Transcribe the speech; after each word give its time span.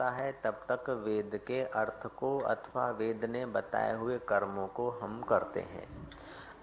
है 0.00 0.30
तब 0.44 0.58
तक 0.70 0.88
वेद 1.04 1.30
के 1.46 1.60
अर्थ 1.74 2.06
को 2.16 2.38
अथवा 2.38 2.90
वेद 2.90 3.24
ने 3.24 3.44
बताए 3.46 3.94
हुए 3.96 4.18
कर्मों 4.18 4.66
को 4.66 4.88
हम 5.02 5.20
करते 5.28 5.60
हैं। 5.60 5.86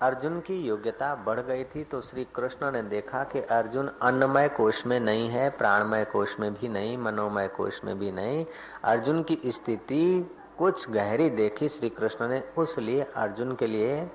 अर्जुन 0.02 0.40
की 0.40 0.56
योग्यता 0.58 1.14
बढ़ 1.16 1.40
गई 1.40 1.64
थी 1.64 1.84
तो 1.84 2.00
श्री 2.02 2.24
कृष्ण 2.36 2.72
ने 2.72 2.82
देखा 2.84 3.24
कि 3.24 3.42
अर्जुन 3.42 3.90
अन्नमय 4.02 4.48
कोष 4.50 4.86
में 4.86 5.00
नहीं 5.00 5.30
है, 5.30 5.50
प्राणमय 5.50 6.06
कोश 6.06 6.40
में 6.40 6.54
भी 6.54 6.68
नहीं, 6.68 6.98
मनोमय 6.98 7.48
कोष 7.48 7.84
में 7.84 7.98
भी 8.00 8.12
नहीं। 8.12 8.46
अर्जुन 8.84 9.24
की 9.24 9.40
स्थिति 9.46 10.32
कुछ 10.58 10.90
गहरी 10.90 11.30
देखी 11.30 11.70
श्री 11.70 11.90
कृष्ण 11.90 12.28
ने 12.28 12.42
उस 12.58 12.78
लिए 12.80 13.06
अर्जुन 13.16 13.56
के 13.56 13.68
लिए 13.68 14.10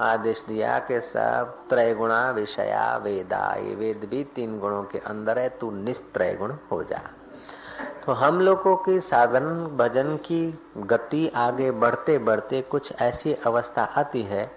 आदेश 0.00 0.44
दिया 0.48 0.78
कि 0.78 1.00
सब 1.00 1.58
त्रय 1.70 1.94
गुणा 1.94 2.30
विषया 2.30 2.96
वेदा 2.96 3.54
ये 3.54 3.74
वेद 3.74 4.08
भी 4.10 4.24
तीन 4.24 4.58
गुणों 4.58 4.82
के 4.84 4.98
अंदर 4.98 5.38
है, 5.38 5.48
तू 5.48 5.70
निस्त्रय 5.70 6.34
गुण 6.34 6.54
हो 6.72 6.82
जा। 6.82 7.00
तो 8.04 8.12
हम 8.14 8.40
लोगों 8.40 8.76
की 8.76 9.00
साधन, 9.00 9.44
भजन 9.76 10.16
की 10.24 10.42
गति 10.78 11.26
आगे 11.36 11.70
बढ़ते 11.72 12.18
बढ़ते 12.20 12.60
कुछ 12.70 12.92
ऐसी 12.92 13.32
अवस्था 13.46 13.82
आती 13.96 14.22
है, 14.22 14.50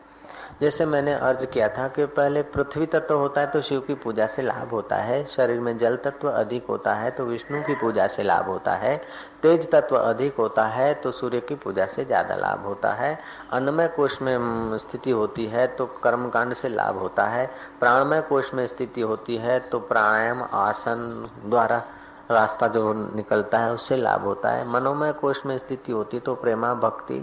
जैसे 0.61 0.85
मैंने 0.85 1.13
अर्ज़ 1.15 1.45
किया 1.45 1.67
था 1.67 1.87
कि 1.87 2.05
पहले 2.07 2.41
पृथ्वी 2.53 2.85
तत्व 2.85 3.13
होता 3.15 3.41
है 3.41 3.47
तो 3.51 3.61
शिव 3.61 3.79
की 3.81 3.93
पूजा 3.93 4.25
से 4.27 4.41
लाभ 4.41 4.71
होता 4.71 4.95
है, 4.95 5.23
शरीर 5.25 5.59
में 5.59 5.77
जल 5.77 5.95
तत्व 5.95 6.29
अधिक 6.29 6.65
होता 6.69 6.93
है 6.95 7.11
तो 7.11 7.25
विष्णु 7.25 7.61
की 7.63 7.75
पूजा 7.75 8.07
से 8.07 8.23
लाभ 8.23 8.45
होता 8.45 8.75
है, 8.75 8.95
तेज 9.43 9.69
तत्व 9.71 9.95
अधिक 9.97 10.35
होता 10.39 10.65
है 10.67 10.93
तो 10.93 11.11
सूर्य 11.11 11.39
की 11.39 11.55
पूजा 11.55 11.85
से 11.85 12.05
ज़्यादा 12.05 12.35
लाभ 12.35 12.65
होता 12.65 12.93
है, 12.93 13.17
अन्नमय 13.51 13.87
कोष 13.87 14.21
में 14.21 14.77
स्थिति 14.77 15.11
होती 15.11 15.45
है 15.45 15.65
तो 15.67 15.85
कर्म 16.03 16.29
कांड 16.29 16.53
से 16.53 16.69
लाभ 16.69 16.97
होता 16.97 17.25
है, 17.27 17.45
प्राणमय 17.79 18.21
कोष 18.21 18.53
में 18.53 18.65
स्थिति 18.67 19.01
होती 19.03 19.37
है 19.37 19.59
तो 19.61 19.79
प्राणायाम 19.81 20.43
आसन 20.43 21.29
द्वारा 21.45 21.83
रास्ता 22.31 22.67
जो 22.67 22.93
निकलता 23.15 23.59
है, 23.59 23.73
उससे 23.73 23.97
लाभ 23.97 24.23
होता 24.23 24.49
है। 24.49 24.67
मनोमय 24.67 25.11
कोष 25.11 25.45
में 25.45 25.57
स्थिति 25.57 25.91
होती 25.91 26.19
तो 26.19 26.35
प्रेमा 26.35 26.73
भक्ति, 26.75 27.19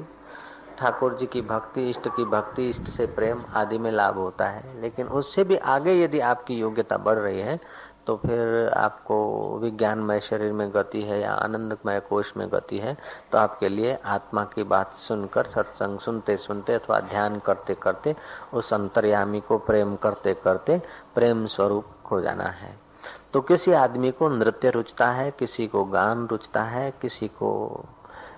ठाकुर 0.78 1.14
जी 1.14 1.26
की 1.26 1.40
भक्ति, 1.42 1.88
इष्ट 1.90 2.08
की 2.08 2.24
भक्ति, 2.24 2.68
इष्ट 2.70 2.88
से 2.88 3.06
प्रेम 3.06 3.42
आदि 3.54 3.78
में 3.78 3.90
लाभ 3.90 4.14
होता 4.14 4.48
है। 4.48 4.80
लेकिन 4.80 5.06
उससे 5.08 5.44
भी 5.44 5.56
आगे 5.56 6.02
यदि 6.02 6.20
आपकी 6.20 6.54
योग्यता 6.54 6.96
बढ़ 6.98 7.18
रही 7.18 7.40
है 7.40 7.58
तो 8.06 8.16
फिर 8.16 8.68
आपको 8.68 9.16
विज्ञानमय 9.58 10.20
शरीर 10.20 10.52
में 10.52 10.70
गति 10.74 11.02
है 11.02 11.20
या 11.20 11.32
आनंदमय 11.32 12.00
कोष 12.00 12.32
में 12.36 12.46
गति 12.48 12.78
है 12.78 12.96
तो 13.32 13.38
आपके 13.38 13.68
लिए 13.68 13.98
आत्मा 14.04 14.44
की 14.44 14.62
बात 14.62 14.94
सुनकर, 14.96 15.46
सत्संग 15.46 15.98
सुनते 15.98 16.36
सुनते 16.36 16.74
अथवा 16.74 17.00
ध्यान 17.00 17.38
करते 17.38 17.74
करते, 17.74 18.14
उस 18.54 18.72
अंतर्यामी 18.74 19.40
को 19.40 19.58
प्रेम 19.58 19.94
करते 19.96 20.34
करते, 20.34 20.80
प्रेम 21.14 21.46
स्वरूप 21.46 21.86
हो 22.10 22.20
जाना 22.20 22.44
है। 22.44 22.87
तो 23.34 23.40
किसी 23.40 23.72
आदमी 23.72 24.10
को 24.10 24.28
नृत्य 24.28 24.70
रुचता 24.70 25.10
है, 25.10 25.30
किसी 25.30 25.66
को 25.66 25.84
गान 25.84 26.26
रुचता 26.26 26.62
है, 26.62 26.90
किसी 27.02 27.28
को 27.28 27.84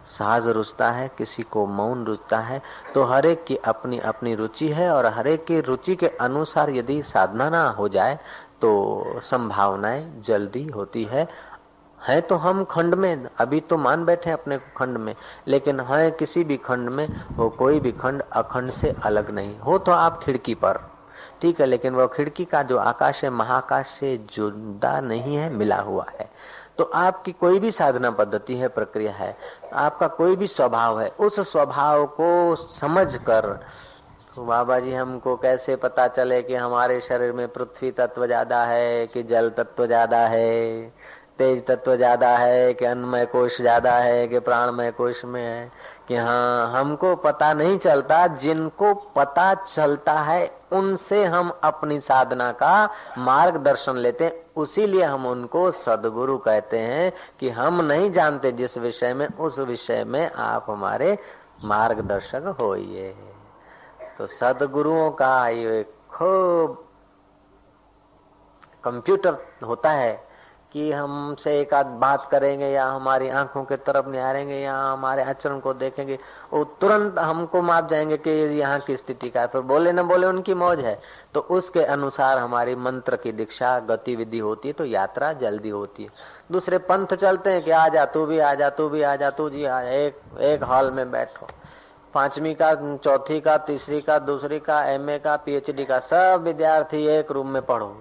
साज 0.09 0.47
रुचता 0.49 0.91
है, 0.91 1.09
किसी 1.19 1.43
को 1.43 1.67
मौन 1.67 2.05
रुचता 2.05 2.39
है 2.39 2.61
तो 2.95 3.05
हर 3.05 3.27
एक 3.27 3.45
की 3.45 3.57
अपनी 3.65 3.99
अपनी 3.99 4.35
रुचि 4.35 4.69
है 4.69 4.91
और 4.91 5.07
हर 5.07 5.27
एक 5.29 5.45
की 5.45 5.61
रुचि 5.61 5.95
के 5.97 6.09
अनुसार 6.21 6.71
यदि 6.71 7.01
साधना 7.03 7.49
ना 7.51 7.69
हो 7.71 7.89
जाए 7.89 8.19
तो 8.63 9.21
संभावनाएँ 9.23 10.05
जल्दी 10.27 10.67
होती 10.67 11.05
है। 11.05 11.27
है 11.99 12.21
तो 12.21 12.37
हम 12.37 12.65
खंड 12.65 12.95
में, 12.95 13.27
अभी 13.39 13.61
तो 13.61 13.77
मान 13.77 14.05
बैठे 14.05 14.31
अपने 14.31 14.59
खंड 14.77 14.99
में, 14.99 15.15
लेकिन 15.49 15.81
है 15.81 16.11
किसी 16.11 16.45
भी 16.45 16.57
खंड 16.57 16.89
में 16.89 17.07
वो 17.37 17.49
कोई 17.51 17.81
भी 17.81 17.93
खंड 17.93 18.23
अखंड 18.23 18.71
से 18.71 18.95
अलग 19.05 19.31
नहीं। 19.31 19.59
हो 19.59 19.79
तो 19.79 19.93
आप 19.93 20.21
खिड़की 20.25 20.55
पर 20.55 20.81
ठीक 21.43 21.61
है, 21.61 21.67
लेकिन 21.67 21.95
वह 21.95 22.07
खिड़की 22.07 22.45
का 22.45 22.63
जो 22.63 22.77
आकाश 22.79 23.23
है, 23.25 23.31
महाकाश 23.31 23.87
से 23.89 24.17
जुदा 24.35 25.01
नहीं 25.01 25.37
है, 25.37 25.49
मिला 25.51 25.81
हुआ 25.81 26.07
है। 26.21 26.29
तो 26.79 26.85
आपकी 26.85 27.33
कोई 27.33 27.59
भी 27.59 27.71
साधना 27.71 28.11
पद्धति 28.11 28.55
है, 28.55 28.69
प्रक्रिया 28.69 29.13
है, 29.13 29.37
आपका 29.75 30.07
कोई 30.09 30.37
भी 30.37 30.47
स्वभाव 30.47 31.01
है, 31.01 31.09
उस 31.11 31.41
स्वभाव 31.51 32.07
को 32.07 32.57
समझ 32.57 33.17
कर 33.17 33.59
तो 34.37 34.45
बाबा 34.45 34.79
जी, 34.81 34.93
हमको 34.93 35.35
कैसे 35.37 35.75
पता 35.77 36.07
चले 36.09 36.43
कि 36.43 36.55
हमारे 36.55 37.01
शरीर 37.01 37.33
में 37.33 37.49
पृथ्वी 37.49 37.91
तत्व 37.91 38.27
ज़्यादा 38.27 38.63
है, 38.65 39.07
कि 39.07 39.23
जल 39.23 39.51
तत्व 39.51 39.87
ज़्यादा 39.87 40.19
है? 40.19 40.93
तेज 41.41 41.65
तत्व 41.67 41.97
ज़्यादा 41.97 42.37
है, 42.37 42.73
कि 42.75 42.85
अन्नमय 42.85 43.25
कोश 43.27 43.61
ज़्यादा 43.61 43.93
है, 43.95 44.27
कि 44.29 44.39
प्राणमय 44.39 44.91
कोश 44.91 45.25
में 45.25 45.43
है, 45.43 45.73
कि 46.09 46.17
हाँ 46.17 46.73
हमको 46.73 47.15
पता 47.17 47.53
नहीं 47.55 47.79
चलता, 47.79 48.27
जिनको 48.27 48.93
पता 49.17 49.55
चलता 49.55 50.13
है, 50.13 50.51
उनसे 50.73 51.25
हम 51.25 51.53
अपनी 51.65 52.01
साधना 52.01 52.51
का 52.53 52.89
मार्गदर्शन 53.19 53.97
लेते 53.97 54.25
हैं। 54.25 54.33
उसी 54.57 54.87
लिए 54.87 55.05
हम 55.05 55.27
उनको 55.27 55.71
सदगुरु 55.71 56.39
कहते 56.39 56.79
हैं, 56.79 57.13
कि 57.41 57.51
हम 57.51 57.81
नहीं 57.81 58.11
जानते 58.13 58.53
जिस 58.53 58.79
विषय 58.79 59.15
में, 59.15 59.27
उस 59.29 59.59
विषय 59.59 60.05
में 60.05 60.31
आप 60.31 60.67
हमारे 60.69 61.19
मार्गदर्शक 61.65 62.57
होइए। 62.61 63.15
तो 64.19 64.27
सदगुरुओं 64.27 65.11
का 65.11 65.49
ये 65.49 65.83
खूब 66.11 66.87
कंप्यूटर 68.85 69.37
होता 69.65 69.91
है 69.91 70.30
कि 70.73 70.93
हमसे 70.93 71.61
एक 71.61 71.75
आध 71.75 71.87
बात 71.87 72.29
करेंगे 72.31 72.67
या 72.67 72.87
हमारी 72.87 73.29
आँखों 73.29 73.65
के 73.65 73.77
तरफ़ 73.77 74.07
निहारेंगे 74.07 74.55
या 74.55 74.77
हमारे 74.77 75.23
आचरण 75.25 75.61
को 75.61 75.75
देखेंगे, 75.75 76.19
वो 76.53 76.65
तुरंत 76.65 77.19
हमको 77.19 77.63
माप 77.63 77.89
जाएँगे 77.89 78.17
कि 78.17 78.31
यहाँ 78.31 78.81
की 78.81 78.97
स्थिति 78.97 79.31
का 79.31 79.41
है। 79.41 79.47
फिर 79.47 79.61
बोले 79.61 79.93
न 79.93 80.03
बोले 80.03 80.27
उनकी 80.27 80.55
मौज 80.55 80.81
है। 80.81 80.99
तो 81.35 81.41
उसके 81.41 81.85
अनुसार 81.85 82.39
हमारी 82.39 82.75
मंत्र 82.75 83.17
की 83.17 83.33
दीक्षा, 83.33 83.79
गतिविधि 83.79 84.39
होती 84.39 84.69
है 84.69 84.75
तो 84.75 84.85
यात्रा 84.85 85.33
जल्दी 85.33 85.69
होती 85.69 86.03
है। 86.03 86.11
दूसरे 86.53 86.79
पंथ 86.79 87.07
चलते 87.07 87.51
हैं 87.51 87.65
कि 87.65 87.71
आ 87.71 87.89
जा 87.89 88.05
तू 88.05 88.27
भी, 88.27 88.39
आ 88.39 88.55
जा 88.55 88.71
तू 88.71 88.89
भी, 88.89 89.03
आ 89.03 89.17
जा 89.17 89.31
तू 89.31 89.51
जी, 89.51 89.65
आ, 89.65 89.81
एक 89.81 90.41
एक 90.41 90.65
हॉल 90.65 90.91
में 90.91 91.11
बैठो। 91.11 91.47
पांचवी 92.15 92.55
का, 92.55 92.97
चौथी 92.97 93.41
का, 93.41 93.57
तीसरी 93.59 94.01
का, 94.01 94.19
दूसरी 94.19 94.59
का, 94.61 94.85
एमए 94.85 95.19
का, 95.19 95.37
पीएचडी 95.37 95.85
का, 95.85 95.99
सब 95.99 96.41
विद्यार्थी 96.45 97.07
एक 97.07 97.31
रूम 97.31 97.49
में 97.49 97.63
पढ़ो। 97.63 98.01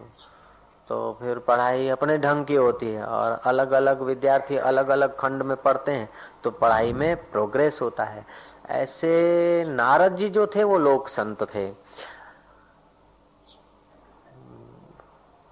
तो 0.90 1.18
फिर 1.22 1.40
पढ़ाई 1.40 1.88
अपने 1.88 2.18
ढंग 2.18 2.46
की 2.46 2.56
होती 2.56 2.92
है 2.92 3.04
और 3.06 3.32
अलग 3.32 3.72
अलग 3.72 4.02
विद्यार्थी 4.02 4.58
अलग 4.58 4.90
अलग 4.90 5.16
खंड 5.18 5.44
में 5.44 5.58
पढ़ते 5.58 5.92
हैं 5.92 6.10
तो 6.44 6.52
पढ़ाई 6.52 6.94
में 6.94 7.32
प्रोग्रेस 7.32 7.80
होता 7.82 8.04
है। 8.04 8.26
ऐसे 8.70 9.66
नारद 9.68 10.16
जी 10.16 10.30
जो 10.30 10.48
थे, 10.48 10.64
वो 10.64 10.78
लोक 10.78 11.08
संत 11.08 11.44
थे। 11.56 11.74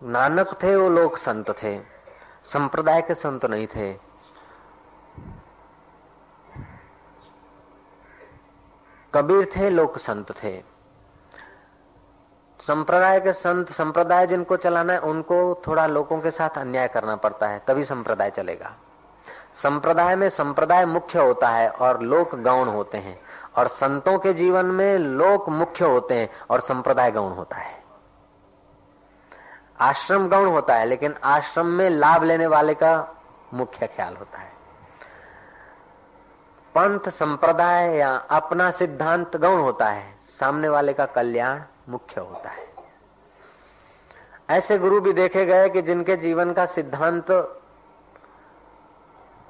नानक 0.04 0.58
थे, 0.64 0.76
वो 0.76 0.90
लोक 0.90 1.18
संत 1.18 1.52
थे। 1.64 1.80
संप्रदाय 2.46 3.02
के 3.02 3.16
संत 3.16 3.46
नहीं 3.46 3.68
थे। 3.68 3.94
कबीर 9.14 9.52
थे, 9.56 9.70
लोक 9.70 9.98
संत 9.98 10.32
थे। 10.44 10.77
संप्रदाय 12.68 13.20
के 13.20 13.34
संत, 13.34 13.72
संप्रदाय 13.72 14.28
जिनको 14.28 14.58
चलाना 14.58 14.94
है, 14.94 15.00
उनको 15.00 15.62
थोड़ा 15.68 15.88
लोगों 15.88 16.22
के 16.22 16.32
साथ 16.32 16.50
अन्याय 16.50 16.88
करना 16.88 17.16
पड़ता 17.16 17.48
है, 17.48 17.62
तभी 17.68 17.84
संप्रदाय 17.84 18.30
चलेगा। 18.30 18.74
संप्रदाय 19.56 20.16
में 20.16 20.30
संप्रदाय 20.30 20.86
मुख्य 20.86 21.20
होता 21.20 21.50
है 21.50 21.70
और 21.70 22.02
लोक 22.02 22.36
गौण 22.36 22.68
होते 22.68 22.98
हैं। 22.98 23.22
और 23.58 23.68
संतों 23.68 24.20
के 24.20 24.34
जीवन 24.34 24.66
में 24.66 24.98
लोक 24.98 25.50
मुख्य 25.50 25.86
होते 25.86 26.16
हैं 26.16 26.30
और 26.50 26.60
संप्रदाय 26.60 27.12
गौण 27.12 27.32
होता 27.32 27.58
है। 27.58 27.84
आश्रम 29.80 30.30
गौण 30.30 30.46
होता 30.46 30.76
है, 30.76 30.86
लेकिन 30.86 31.16
आश्रम 31.24 31.66
में 31.66 31.90
लाभ 31.90 32.24
लेने 32.24 32.48
वाले 32.48 32.74
का 32.74 33.08
मुख्य 33.54 33.88
ख्याल 33.88 34.16
होता 34.16 34.38
है। 34.40 34.52
पंथ 36.76 37.10
संप्रदाय 37.10 37.98
या 37.98 38.16
अपना 38.16 38.72
सिद्धांत 38.72 39.38
गौण 39.38 39.62
होता 39.62 39.86
है। 39.90 40.16
सामने 40.26 40.70
वाले 40.70 40.94
का 40.94 41.06
कल्याण 41.06 41.62
मुख्य 41.88 42.22
होता 42.22 42.50
है। 42.50 42.66
ऐसे 44.50 44.78
गुरु 44.78 45.00
भी 45.02 45.14
देखे 45.14 45.46
गए 45.46 45.70
कि 45.70 45.82
जिनके 45.82 46.16
जीवन 46.18 46.52
का 46.54 46.66
सिद्धांत 46.68 47.32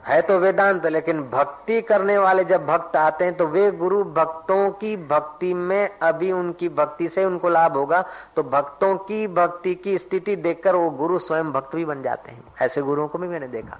है 0.03 0.21
तो 0.21 0.37
वेदांत, 0.39 0.85
लेकिन 0.85 1.21
भक्ति 1.23 1.81
करने 1.81 2.17
वाले 2.17 2.43
जब 2.43 2.65
भक्त 2.65 2.95
आते 2.95 3.25
हैं 3.25 3.33
तो 3.37 3.47
वे 3.47 3.71
गुरु 3.71 4.03
भक्तों 4.03 4.69
की 4.71 4.95
भक्ति 4.97 5.53
में, 5.53 5.99
अभी 5.99 6.31
उनकी 6.31 6.69
भक्ति 6.69 7.07
से 7.07 7.25
उनको 7.25 7.49
लाभ 7.49 7.77
होगा 7.77 8.01
तो 8.35 8.43
भक्तों 8.45 8.95
की 8.99 9.27
भक्ति 9.27 9.75
की 9.75 9.97
स्थिति 9.97 10.35
देखकर 10.37 10.75
वो 10.75 10.89
गुरु 10.91 11.19
स्वयं 11.19 11.51
भक्त 11.51 11.75
भी 11.75 11.85
बन 11.85 12.01
जाते 12.01 12.31
हैं। 12.31 12.43
ऐसे 12.61 12.81
गुरुओं 12.81 13.07
को 13.07 13.17
भी 13.17 13.27
मैंने 13.27 13.47
देखा। 13.47 13.79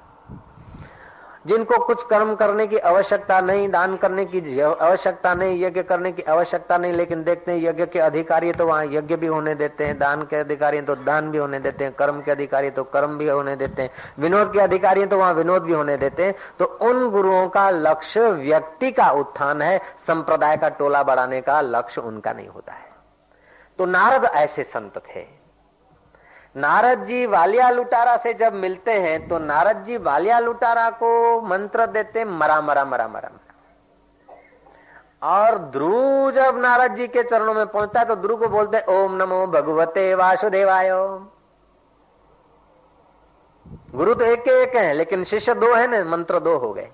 जिनको 1.47 1.77
कुछ 1.77 2.03
कर्म 2.03 2.33
करने 2.35 2.65
की 2.67 2.77
आवश्यकता 2.77 3.39
नहीं, 3.41 3.69
दान 3.69 3.95
करने 3.97 4.25
की 4.25 4.59
आवश्यकता 4.59 5.33
नहीं, 5.33 5.63
यज्ञ 5.63 5.83
करने 5.83 6.11
की 6.11 6.21
आवश्यकता 6.21 6.77
नहीं, 6.77 6.93
लेकिन 6.93 7.23
देखते 7.23 7.51
हैं 7.51 7.59
यज्ञ 7.59 7.85
के 7.85 7.99
अधिकारी 7.99 8.51
तो 8.51 8.65
वहाँ 8.67 8.85
यज्ञ 8.85 9.15
भी 9.15 9.27
होने 9.27 9.55
देते 9.55 9.85
हैं, 9.85 9.97
दान 9.99 10.21
के 10.21 10.35
अधिकारी 10.35 10.81
तो 10.81 10.95
दान 10.95 11.31
भी 11.31 11.37
होने 11.37 11.59
देते 11.59 11.83
हैं, 11.83 11.93
कर्म 11.93 12.21
के 12.21 12.31
अधिकारी 12.31 12.69
तो 12.69 12.83
कर्म 12.83 13.17
भी 13.17 13.29
होने 13.29 13.55
देते 13.55 13.81
हैं, 13.81 13.89
विनोद 14.19 14.51
के 14.53 14.59
अधिकारी 14.59 15.05
तो 15.05 15.17
वहाँ 15.17 15.33
विनोद 15.33 15.63
भी 15.63 15.73
होने 15.73 15.97
देते 15.97 16.25
हैं। 16.25 16.35
तो 16.59 16.65
उन 16.65 17.09
गुरुओं 17.09 17.47
का 17.47 17.69
लक्ष्य 17.69 18.29
व्यक्ति 18.31 18.91
का 18.91 19.09
उत्थान 19.11 19.61
है, 19.61 19.79
संप्रदाय 19.97 20.57
का 20.57 20.69
टोला 20.69 21.03
बढ़ाने 21.03 21.41
का 21.41 21.61
लक्ष्य 21.61 22.01
उनका 22.01 22.33
नहीं 22.33 22.47
होता 22.47 22.73
है। 22.73 22.85
तो 23.79 23.85
नारद 23.85 24.25
ऐसे 24.25 24.63
संत 24.63 25.01
थे 25.07 25.36
नारद 26.57 27.03
जी 27.05 27.25
वालिया 27.27 27.69
लुटारा 27.69 28.15
से 28.17 28.33
जब 28.33 28.53
मिलते 28.55 28.91
हैं 28.93 29.27
तो 29.27 29.39
नारद 29.39 29.83
जी 29.83 29.97
वालिया 29.99 30.39
लुटारा 30.39 30.89
को 31.01 31.09
मंत्र 31.41 31.85
देते 31.87 32.23
मरा 32.25 32.61
मरा 32.61 32.85
मरा 32.85 33.07
मरा 33.07 33.29
मरा। 33.29 33.45
और 35.27 35.57
ध्रुव 35.71 36.31
जब 36.31 36.57
नारद 36.57 36.95
जी 36.95 37.07
के 37.07 37.23
चरणों 37.23 37.53
में 37.53 37.65
पहुँचता 37.67 37.99
है 37.99 38.05
तो 38.05 38.15
ध्रुव 38.17 38.37
को 38.39 38.47
बोलते 38.49 38.79
ओम 38.91 39.15
नमो 39.15 39.45
भगवते 39.49 40.13
वासुदेवाय। 40.15 40.89
गुरु 43.95 44.13
तो 44.13 44.25
एक 44.25 44.41
के 44.41 44.61
एक 44.63 44.75
है, 44.75 44.93
लेकिन 44.93 45.23
शिष्य 45.25 45.53
दो 45.55 45.73
है 45.73 45.87
ना, 45.87 46.03
मंत्र 46.05 46.39
दो 46.39 46.57
हो 46.57 46.73
गए। 46.73 46.89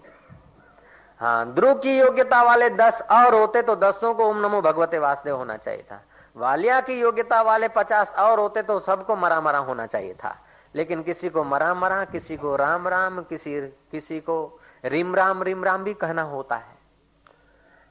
हाँ 1.22 1.54
ध्रुव 1.54 1.74
की 1.76 1.98
योग्यता 1.98 2.42
वाले 2.44 2.70
दस 2.72 3.02
और 3.12 3.36
होते 3.36 3.62
तो 3.62 3.76
दसों 3.78 4.14
को 4.14 4.26
ओम 4.26 4.42
नमो 4.42 4.62
भगवते 4.62 5.00
वासुदेव 5.00 5.36
होना 5.36 5.58
चाहिए 5.58 5.84
था। 5.84 6.02
वालिया 6.36 6.80
की 6.82 7.00
योग्यता 7.00 7.42
वाले 7.42 7.68
पचास 7.68 8.14
और 8.16 8.40
होते 8.40 8.62
तो 8.62 8.80
सबको 8.80 9.16
मरा 9.16 9.40
मरा 9.42 9.60
होना 9.60 9.86
चाहिए 9.86 10.14
था। 10.14 10.36
लेकिन 10.76 11.02
किसी 11.04 11.30
को 11.30 11.44
मरा 11.44 11.74
मरा 11.74 12.04
किसी 12.06 12.38
को 12.38 12.56
राम 12.56 12.88
राम 12.88 13.22
किसी 13.24 13.60
किसी 13.92 14.20
को 14.20 14.60
रिम 14.86 15.16
राम 15.16 15.44
रिम 15.44 15.64
राम 15.64 15.84
भी 15.84 15.94
कहना 15.94 16.22
होता 16.22 16.56
है। 16.56 16.82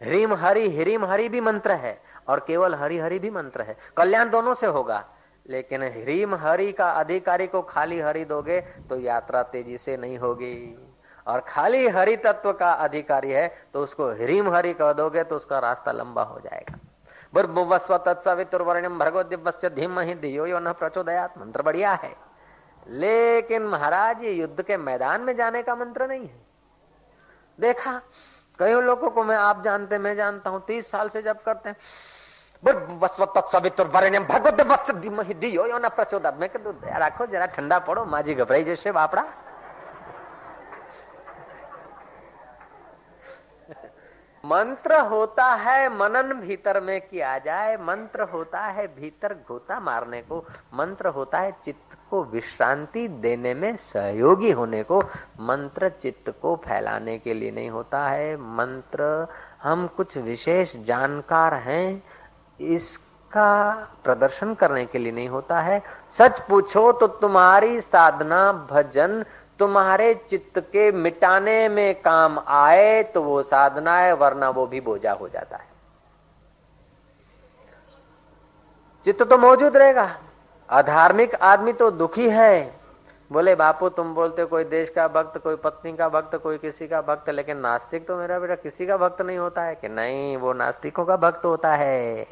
रिम 0.00 0.34
हरि, 0.34 0.68
हिरिम 0.68 1.04
हरि 1.04 1.28
भी 1.28 1.40
मंत्र 1.40 1.72
है 1.72 2.00
और 2.28 2.40
केवल 2.40 2.74
हरि 2.74 2.98
हरि 2.98 3.18
भी 3.18 3.30
मंत्र 3.30 3.62
है। 3.62 3.76
कल्याण 3.96 4.30
दोनों 4.30 4.54
से 4.54 4.66
होगा। 4.66 5.04
लेकिन 5.46 5.82
ह्रीम 5.82 6.34
हरि 6.34 6.72
का 6.72 6.90
अधिकारी 6.90 7.46
को 7.46 7.62
खाली 7.62 8.00
हरि 8.00 8.24
दोगे 8.24 8.60
तो 8.88 8.98
यात्रा 9.00 9.42
तेज़ी 9.42 9.78
से 9.78 9.96
नहीं 9.96 10.18
होगी। 10.18 10.54
और 11.26 11.40
खाली 11.40 11.88
हरि 11.88 12.16
तत्व 12.16 12.52
का 12.52 12.72
अधिकारी 12.72 13.30
है 13.30 13.48
तो 13.72 13.82
उसको 13.82 14.08
ह्रीम 14.14 14.54
हरि 14.54 14.72
कह 14.74 14.92
दोगे 14.92 15.24
तो 15.24 15.36
उसका 15.36 15.58
रास्ता 15.58 15.92
लंबा 15.92 16.22
हो 16.22 16.40
जाएगा। 16.40 16.78
बुर्भुवस्व 17.32 17.96
भगवत 18.98 19.26
धीम 19.68 20.00
ही 20.00 20.14
दियो 20.14 20.46
यो 20.46 20.58
न 20.58 20.72
प्रचोदयात। 20.72 21.38
मंत्र 21.38 21.62
बढ़िया 21.62 21.92
है। 21.92 22.14
लेकिन 22.88 23.62
महाराज, 23.62 24.22
ये 24.22 24.32
युद्ध 24.32 24.62
के 24.62 24.76
मैदान 24.76 25.20
में 25.20 25.36
जाने 25.36 25.62
का 25.62 25.74
मंत्र 25.74 26.06
नहीं 26.08 26.26
है। 26.26 26.40
देखा, 27.58 28.00
कई 28.58 28.72
लोगों 28.72 29.10
को 29.10 29.24
मैं, 29.24 29.36
आप 29.36 29.62
जानते, 29.62 29.98
मैं 29.98 30.14
जानता 30.16 30.50
हूँ, 30.50 30.64
तीस 30.66 30.90
साल 30.90 31.08
से 31.08 31.22
जब 31.22 31.42
करते 31.42 31.68
हैं 31.68 31.76
भगवत 34.18 34.60
दियो 35.34 35.66
यो 35.66 35.78
मैं 36.32 36.48
कहूँ 36.48 36.80
राखो, 36.84 37.26
जरा 37.26 37.46
ठंडा 37.46 37.78
पड़ो 37.78 38.04
माजी 38.04 38.34
घबराई 38.34 38.64
जैसे 38.64 38.92
बापड़ा 38.92 39.24
मंत्र 44.44 45.00
होता 45.00 45.44
है, 45.44 45.88
मनन 45.98 46.32
भीतर 46.32 46.80
में 46.80 47.00
किया 47.00 47.38
जाए। 47.38 47.76
मंत्र 47.76 48.22
होता 48.22 48.60
है, 48.60 48.86
भीतर 48.86 49.34
घोता 49.48 49.80
मारने 49.80 50.20
को। 50.22 50.44
मंत्र 50.74 51.08
होता 51.08 51.38
है, 51.38 51.52
चित्त 51.64 51.96
को 52.10 52.22
विश्रांति 52.24 53.08
देने 53.08 53.54
में 53.54 53.76
सहयोगी 53.76 54.50
होने 54.50 54.82
को। 54.82 55.00
मंत्र 55.40 55.88
चित्त 55.88 56.34
को 56.42 56.56
फैलाने 56.56 57.18
के 57.18 57.34
लिए 57.34 57.50
नहीं 57.50 57.70
होता 57.70 58.04
है। 58.08 58.36
मंत्र, 58.36 59.28
हम 59.62 59.86
कुछ 59.86 60.18
विशेष 60.18 60.76
जानकार 60.76 61.54
हैं, 61.54 62.02
इसका 62.60 63.72
प्रदर्शन 64.04 64.54
करने 64.54 64.84
के 64.86 64.98
लिए 64.98 65.12
नहीं 65.12 65.28
होता 65.28 65.60
है। 65.60 65.82
सच 66.10 66.40
पूछो 66.40 66.92
तो 66.92 67.06
तुम्हारी 67.06 67.80
साधना, 67.80 68.52
भजन 68.52 69.24
तुम्हारे 69.62 70.14
चित्त 70.14 70.58
के 70.58 70.92
मिटाने 70.92 71.68
में 71.68 71.94
काम 71.94 72.38
आए 72.48 73.02
तो 73.02 73.22
वो 73.22 73.42
साधना 73.42 73.96
है, 73.96 74.12
वरना 74.12 74.50
वो 74.50 74.66
भी 74.66 74.80
बोझा 74.80 75.12
हो 75.12 75.28
जाता 75.28 75.56
है। 75.56 75.66
चित्त 79.04 79.22
तो 79.22 79.38
मौजूद 79.38 79.76
रहेगा। 79.76 80.18
अधार्मिक 80.68 81.34
आदमी 81.34 81.72
तो 81.72 81.90
दुखी 81.90 82.28
है। 82.30 82.80
बोले, 83.32 83.54
बापू, 83.54 83.88
तुम 83.88 84.14
बोलते 84.14 84.44
कोई 84.44 84.64
देश 84.64 84.90
का 84.90 85.08
भक्त, 85.08 85.38
कोई 85.38 85.56
पत्नी 85.56 85.96
का 85.96 86.08
भक्त, 86.08 86.36
कोई 86.36 86.58
किसी 86.58 86.88
का 86.88 87.00
भक्त, 87.00 87.30
लेकिन 87.30 87.56
नास्तिक 87.56 88.08
तो 88.08 88.16
मेरा 88.16 88.38
बेटा 88.38 88.54
किसी 88.54 88.86
का 88.86 88.96
भक्त 88.96 89.22
नहीं 89.22 89.38
होता 89.38 89.62
है 89.62 89.74
कि 89.74 89.88
नहीं, 89.88 90.36
वो 90.36 90.52
नास्तिकों 90.52 91.04
का 91.04 91.16
भक्त 91.16 91.44
होता 91.44 91.74
है। 91.74 92.26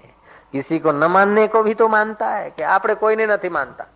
किसी 0.53 0.79
को 0.79 0.93
न 0.93 1.05
मानने 1.05 1.47
को 1.47 1.63
भी 1.63 1.75
तो 1.75 1.89
मानता 1.89 2.29
है 2.29 2.51
कि 2.51 2.63
आपने 2.63 2.95
कोई 2.95 3.17
नहीं 3.17 3.51
मानता। 3.51 3.87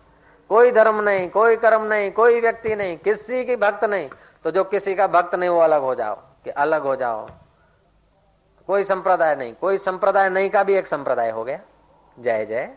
कोई 0.49 0.71
धर्म 0.71 1.01
नहीं, 1.01 1.29
कोई 1.29 1.55
कर्म 1.55 1.83
नहीं, 1.83 2.11
कोई 2.11 2.41
व्यक्ति 2.41 2.75
नहीं, 2.75 2.97
किसी 2.97 3.43
की 3.45 3.55
भक्त 3.55 3.83
नहीं 3.83 4.09
तो 4.43 4.51
जो 4.51 4.63
किसी 4.63 4.95
का 4.95 5.07
भक्त 5.07 5.35
नहीं, 5.35 5.49
वो 5.49 5.59
अलग 5.59 5.81
हो 5.81 5.95
जाओ, 5.95 6.15
कि 6.43 6.49
अलग 6.49 6.81
हो 6.81 6.95
जाओ। 6.95 7.27
कोई 8.67 8.83
संप्रदाय 8.83 9.35
नहीं, 9.35 9.53
कोई 9.53 9.77
संप्रदाय 9.77 10.29
नहीं 10.29 10.49
का 10.49 10.63
भी 10.63 10.73
एक 10.73 10.87
संप्रदाय 10.87 11.29
हो 11.29 11.43
गया। 11.43 11.59
जय 12.19 12.45
जय। 12.45 12.69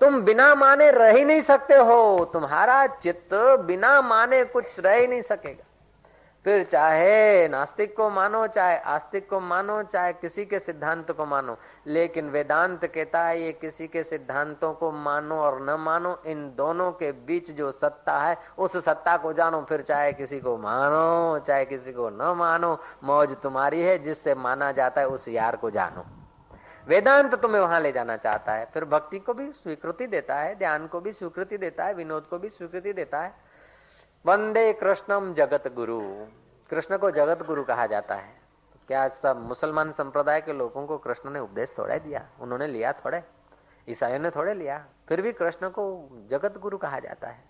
तुम 0.00 0.20
बिना 0.20 0.54
माने 0.54 0.90
रह 0.90 1.10
ही 1.10 1.24
नहीं 1.24 1.40
सकते 1.40 1.74
हो, 1.74 2.30
तुम्हारा 2.32 2.86
चित्त 2.86 3.34
बिना 3.60 4.00
माने 4.00 4.44
कुछ 4.44 4.80
रह 4.80 4.94
ही 4.94 5.06
नहीं 5.06 5.22
सकेगा। 5.22 5.64
फिर 6.46 6.64
चाहे, 6.64 7.48
नास्तिक 7.48 7.96
को 7.96 8.10
मानो, 8.10 8.46
चाहे 8.46 8.76
आस्तिक 8.76 9.30
को 9.30 9.40
मानो, 9.40 9.82
चाहे 9.82 10.12
किसी 10.12 10.44
के 10.44 10.58
सिद्धांत 10.58 11.10
को 11.10 11.26
मानो। 11.26 11.56
लेकिन 11.86 12.30
वेदांत 12.30 12.86
कहता 12.86 13.24
है, 13.24 13.42
ये 13.42 13.52
किसी 13.52 13.88
के 13.88 14.04
सिद्धांतों 14.04 14.72
को 14.72 14.92
मानो 14.92 15.34
और 15.34 15.62
न 15.62 15.70
मानो, 15.70 16.22
इन 16.26 16.54
दोनों 16.56 16.92
के 16.92 17.12
बीच 17.12 17.50
जो 17.50 17.72
सत्ता 17.72 18.18
है, 18.18 18.36
उस 18.58 18.76
सत्ता 18.76 19.16
को 19.16 19.32
जानो, 19.32 19.62
फिर 19.62 19.82
चाहे 19.82 20.12
किसी 20.12 20.40
को 20.40 20.56
मानो, 20.56 21.38
चाहे 21.38 21.64
किसी 21.64 21.92
को 21.92 22.10
न 22.10 22.34
मानो, 22.36 22.80
मौज 23.04 23.36
तुम्हारी 23.36 23.80
है, 23.80 23.98
जिससे 23.98 24.34
माना 24.34 24.72
जाता 24.72 25.00
है, 25.00 25.06
उस 25.06 25.28
यार 25.28 25.56
को 25.56 25.70
जानो। 25.70 26.06
वेदांत 26.88 27.34
तुम्हें 27.34 27.60
वहाँ 27.60 27.80
ले 27.80 27.92
जाना 27.92 28.16
चाहता 28.16 28.52
है, 28.52 28.68
फिर 28.74 28.84
भक्ति 28.84 29.18
को 29.18 29.34
भी 29.34 29.52
स्वीकृति 29.52 30.06
देता 30.06 30.34
है, 30.34 30.54
ध्यान 30.54 30.86
को 30.86 31.00
भी 31.00 31.12
स्वीकृति 31.12 31.58
देता 31.58 31.84
है, 31.84 31.94
विनोद 31.94 32.22
को 32.22 32.38
भी 32.38 32.50
स्वीकृति 32.50 32.92
देता 32.92 33.20
है। 33.20 33.45
वंदे 34.26 34.72
कृष्णम 34.72 35.34
जगत 35.34 35.72
गुरु। 35.72 36.00
कृष्ण 36.70 36.98
को 36.98 37.10
जगत 37.10 37.46
गुरु 37.46 37.64
कहा 37.64 37.86
जाता 37.86 38.14
है। 38.14 38.40
क्या 38.86 39.08
सब 39.08 39.48
मुसलमान 39.48 39.92
संप्रदाय 39.92 40.40
के 40.40 40.52
लोगों 40.52 40.86
को 40.86 40.98
कृष्ण 40.98 41.30
ने 41.30 41.40
उपदेश 41.40 41.74
थोड़ा 41.78 41.98
दिया? 41.98 42.28
उन्होंने 42.40 42.66
लिया 42.66 42.92
थोड़े। 42.92 43.22
ईसाइयों 43.88 44.18
ने 44.18 44.30
थोड़े 44.30 44.54
लिया। 44.54 44.86
फिर 45.08 45.22
भी 45.22 45.32
कृष्ण 45.32 45.68
को 45.68 46.08
जगत 46.30 46.58
गुरु 46.58 46.78
कहा 46.78 46.98
जाता 46.98 47.28
है। 47.28 47.44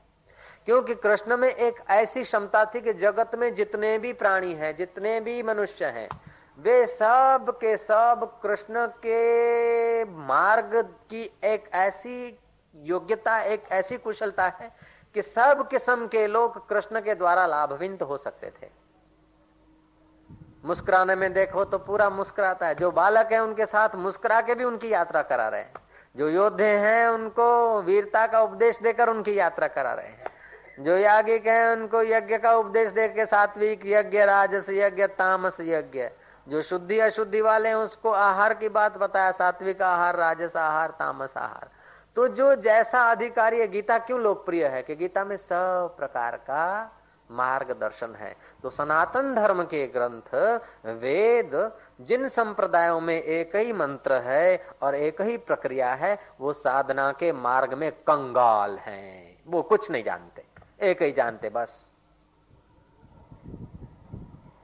क्योंकि 0.64 0.94
कृष्ण 0.94 1.36
में 1.36 1.48
एक 1.48 1.74
ऐसी 1.90 2.22
क्षमता 2.22 2.64
थी 2.64 2.80
कि 2.80 2.92
जगत 2.92 3.34
में 3.34 3.54
जितने 3.54 3.98
भी 3.98 4.12
प्राणी 4.12 4.54
हैं, 4.54 4.76
जितने 4.76 5.20
भी 5.20 5.42
मनुष्य 5.42 5.84
हैं, 5.84 6.08
वे 6.58 6.86
सब 6.86 7.58
के 7.60 7.76
सब 7.76 8.40
कृष्ण 8.42 8.86
के 8.86 10.04
मार्ग 10.04 10.82
की 11.10 11.38
एक 11.44 11.70
ऐसी 11.72 12.38
योग्यता, 12.76 13.38
एक 13.38 13.64
ऐसी 13.72 13.96
कुशलता 13.96 14.44
है 14.44 14.95
कि 15.16 15.22
सब 15.22 15.68
किस्म 15.68 16.06
के 16.06 16.26
लोग 16.26 16.68
कृष्ण 16.68 17.00
के 17.00 17.14
द्वारा 17.14 17.46
लाभविंत 17.46 18.02
हो 18.02 18.16
सकते 18.16 18.50
थे। 18.50 18.68
मुस्कुराने 20.64 21.14
में 21.14 21.32
देखो 21.32 21.64
तो 21.64 21.78
पूरा 21.78 22.10
मुस्कुराता 22.10 22.66
है। 22.66 22.74
जो 22.74 22.90
बालक 22.90 23.28
है, 23.32 23.38
उनके 23.38 23.66
साथ 23.66 23.88
मुस्कुरा 23.94 24.40
के 24.40 24.54
भी 24.54 24.64
उनकी 24.64 24.92
यात्रा 24.92 25.22
करा 25.22 25.48
रहे 25.48 25.60
हैं। 25.60 25.72
जो 26.16 26.28
योद्धे 26.28 26.68
हैं, 26.68 27.08
उनको 27.08 27.80
वीरता 27.82 28.26
का 28.26 28.40
उपदेश 28.40 28.78
देकर 28.78 29.08
उनकी 29.08 29.38
यात्रा 29.38 29.68
करा 29.68 29.94
रहे 29.94 30.06
हैं। 30.06 30.24
जो 30.80 30.96
यागिक 30.96 31.46
है, 31.46 31.72
उनको 31.72 32.02
यज्ञ 32.02 32.38
का 32.38 32.52
उपदेश 32.52 32.90
दे 32.90 33.08
के 33.08 33.26
सात्विक 33.26 33.80
यज्ञ, 33.86 34.24
राजस 34.24 34.66
यज्ञ, 34.70 35.06
तामस 35.06 35.56
यज्ञ। 35.60 36.10
जो 36.48 36.62
शुद्धि 36.62 36.98
अशुद्धि 36.98 37.40
वाले 37.40 37.68
हैं, 37.68 37.76
उसको 37.76 38.10
आहार 38.10 38.54
की 38.54 38.68
बात 38.68 38.96
बताया। 38.96 39.30
सात्विक 39.30 39.82
आहार, 39.82 40.16
राजस 40.16 40.56
आहार, 40.56 40.90
तामस 40.90 41.36
आहार। 41.36 41.75
तो 42.16 42.28
जो 42.28 42.54
जैसा 42.54 43.10
अधिकारी 43.10 43.60
है, 43.60 43.68
गीता 43.68 43.98
क्यों 43.98 44.20
लोकप्रिय 44.20 44.66
है? 44.66 44.82
कि 44.82 44.94
गीता 44.94 45.24
में 45.24 45.36
सब 45.36 45.94
प्रकार 45.98 46.36
का 46.36 46.92
मार्गदर्शन 47.30 48.14
है। 48.14 48.36
तो 48.62 48.70
सनातन 48.70 49.34
धर्म 49.34 49.62
के 49.62 49.86
ग्रंथ, 49.86 50.60
वेद, 50.86 51.72
जिन 52.00 52.28
संप्रदायों 52.28 53.00
में 53.00 53.22
एक 53.22 53.56
ही 53.56 53.72
मंत्र 53.72 54.12
है 54.12 54.66
और 54.82 54.94
एक 54.94 55.20
ही 55.20 55.36
प्रक्रिया 55.36 55.94
है, 55.94 56.18
वो 56.40 56.52
साधना 56.52 57.12
के 57.12 57.32
मार्ग 57.32 57.74
में 57.74 57.92
कंगाल 57.92 58.78
हैं। 58.78 59.38
वो 59.46 59.62
कुछ 59.62 59.90
नहीं 59.90 60.04
जानते, 60.04 60.44
एक 60.82 61.02
ही 61.02 61.12
जानते, 61.12 61.48
बस। 61.48 61.85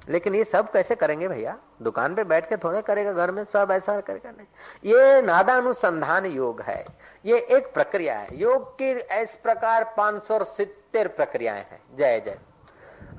लेकिन 0.09 0.35
ये 0.35 0.45
सब 0.45 0.71
कैसे 0.73 0.95
करेंगे 0.95 1.29
भैया? 1.29 1.59
दुकान 1.83 2.15
पे 2.15 2.25
बैठ 2.25 2.49
के 2.49 2.57
थोड़े 2.57 2.83
करेगा, 2.83 3.13
घर 3.13 3.31
में 3.31 3.45
सब 3.45 3.69
ऐसा 3.71 4.01
करेगा 4.01 4.31
नहीं। 4.31 4.47
ये 4.95 5.23
नादा 5.23 5.55
अनुसंधान 5.55 6.27
योग 6.27 6.61
है। 6.61 6.87
ये 7.27 7.39
एक 7.39 7.73
प्रक्रिया 7.75 8.19
है। 8.19 8.37
योग 8.37 8.79
की 8.83 8.91
इस 9.23 9.37
प्रकार 9.37 9.95
पाँच 9.97 10.23
सौ 10.23 10.45
सितर 10.45 11.09
प्रक्रियाएँ 11.09 11.67
हैं। 11.71 11.83
जय 11.97 12.21
जय। 12.21 12.39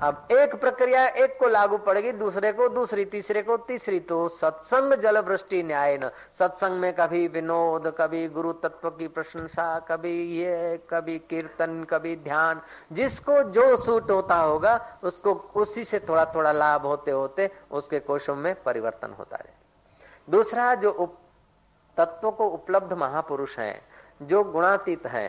अब 0.02 0.28
एक 0.32 0.54
प्रक्रिया 0.54 1.06
एक 1.06 1.38
को 1.40 1.48
लागू 1.48 1.76
पड़ेगी, 1.78 2.12
दूसरे 2.12 2.50
को 2.52 2.68
दूसरी, 2.68 3.04
तीसरे 3.04 3.42
को 3.42 3.56
तीसरी। 3.56 4.00
तो 4.00 4.28
सत्संग 4.28 4.94
जल 4.94 5.18
वृष्टि 5.18 5.62
न्याय 5.62 5.96
न 5.96 6.10
सत्संग 6.38 6.80
में 6.80 6.92
कभी 6.92 7.26
विनोद, 7.28 7.86
कभी 7.98 8.26
गुरु 8.28 8.52
तत्व 8.52 8.90
की 8.90 9.08
प्रशंसा, 9.08 9.78
कभी 9.78 10.14
ये, 10.38 10.76
कभी 10.90 11.18
कीर्तन, 11.30 11.84
कभी 11.84 12.16
ध्यान। 12.16 12.60
जिसको 12.92 13.42
जो 13.50 13.76
सूट 13.76 14.10
होता 14.10 14.36
होगा, 14.36 14.74
उसको 15.04 15.34
उसी 15.54 15.84
से 15.84 15.98
थोड़ा 15.98 16.24
थोड़ा 16.34 16.52
लाभ 16.52 16.86
होते 16.86 17.10
होते 17.10 17.50
उसके 17.70 18.00
कोशों 18.00 18.34
में 18.34 18.54
परिवर्तन 18.62 19.14
होता 19.18 19.36
रहे 19.36 19.52
दूसरा, 20.28 20.74
जो 20.74 20.90
तत्व 21.96 22.30
को 22.30 22.48
उपलब्ध 22.48 22.92
महापुरुष 22.92 23.58
है, 23.58 23.80
जो 24.22 24.44
गुणातीत 24.44 25.06
है 25.06 25.28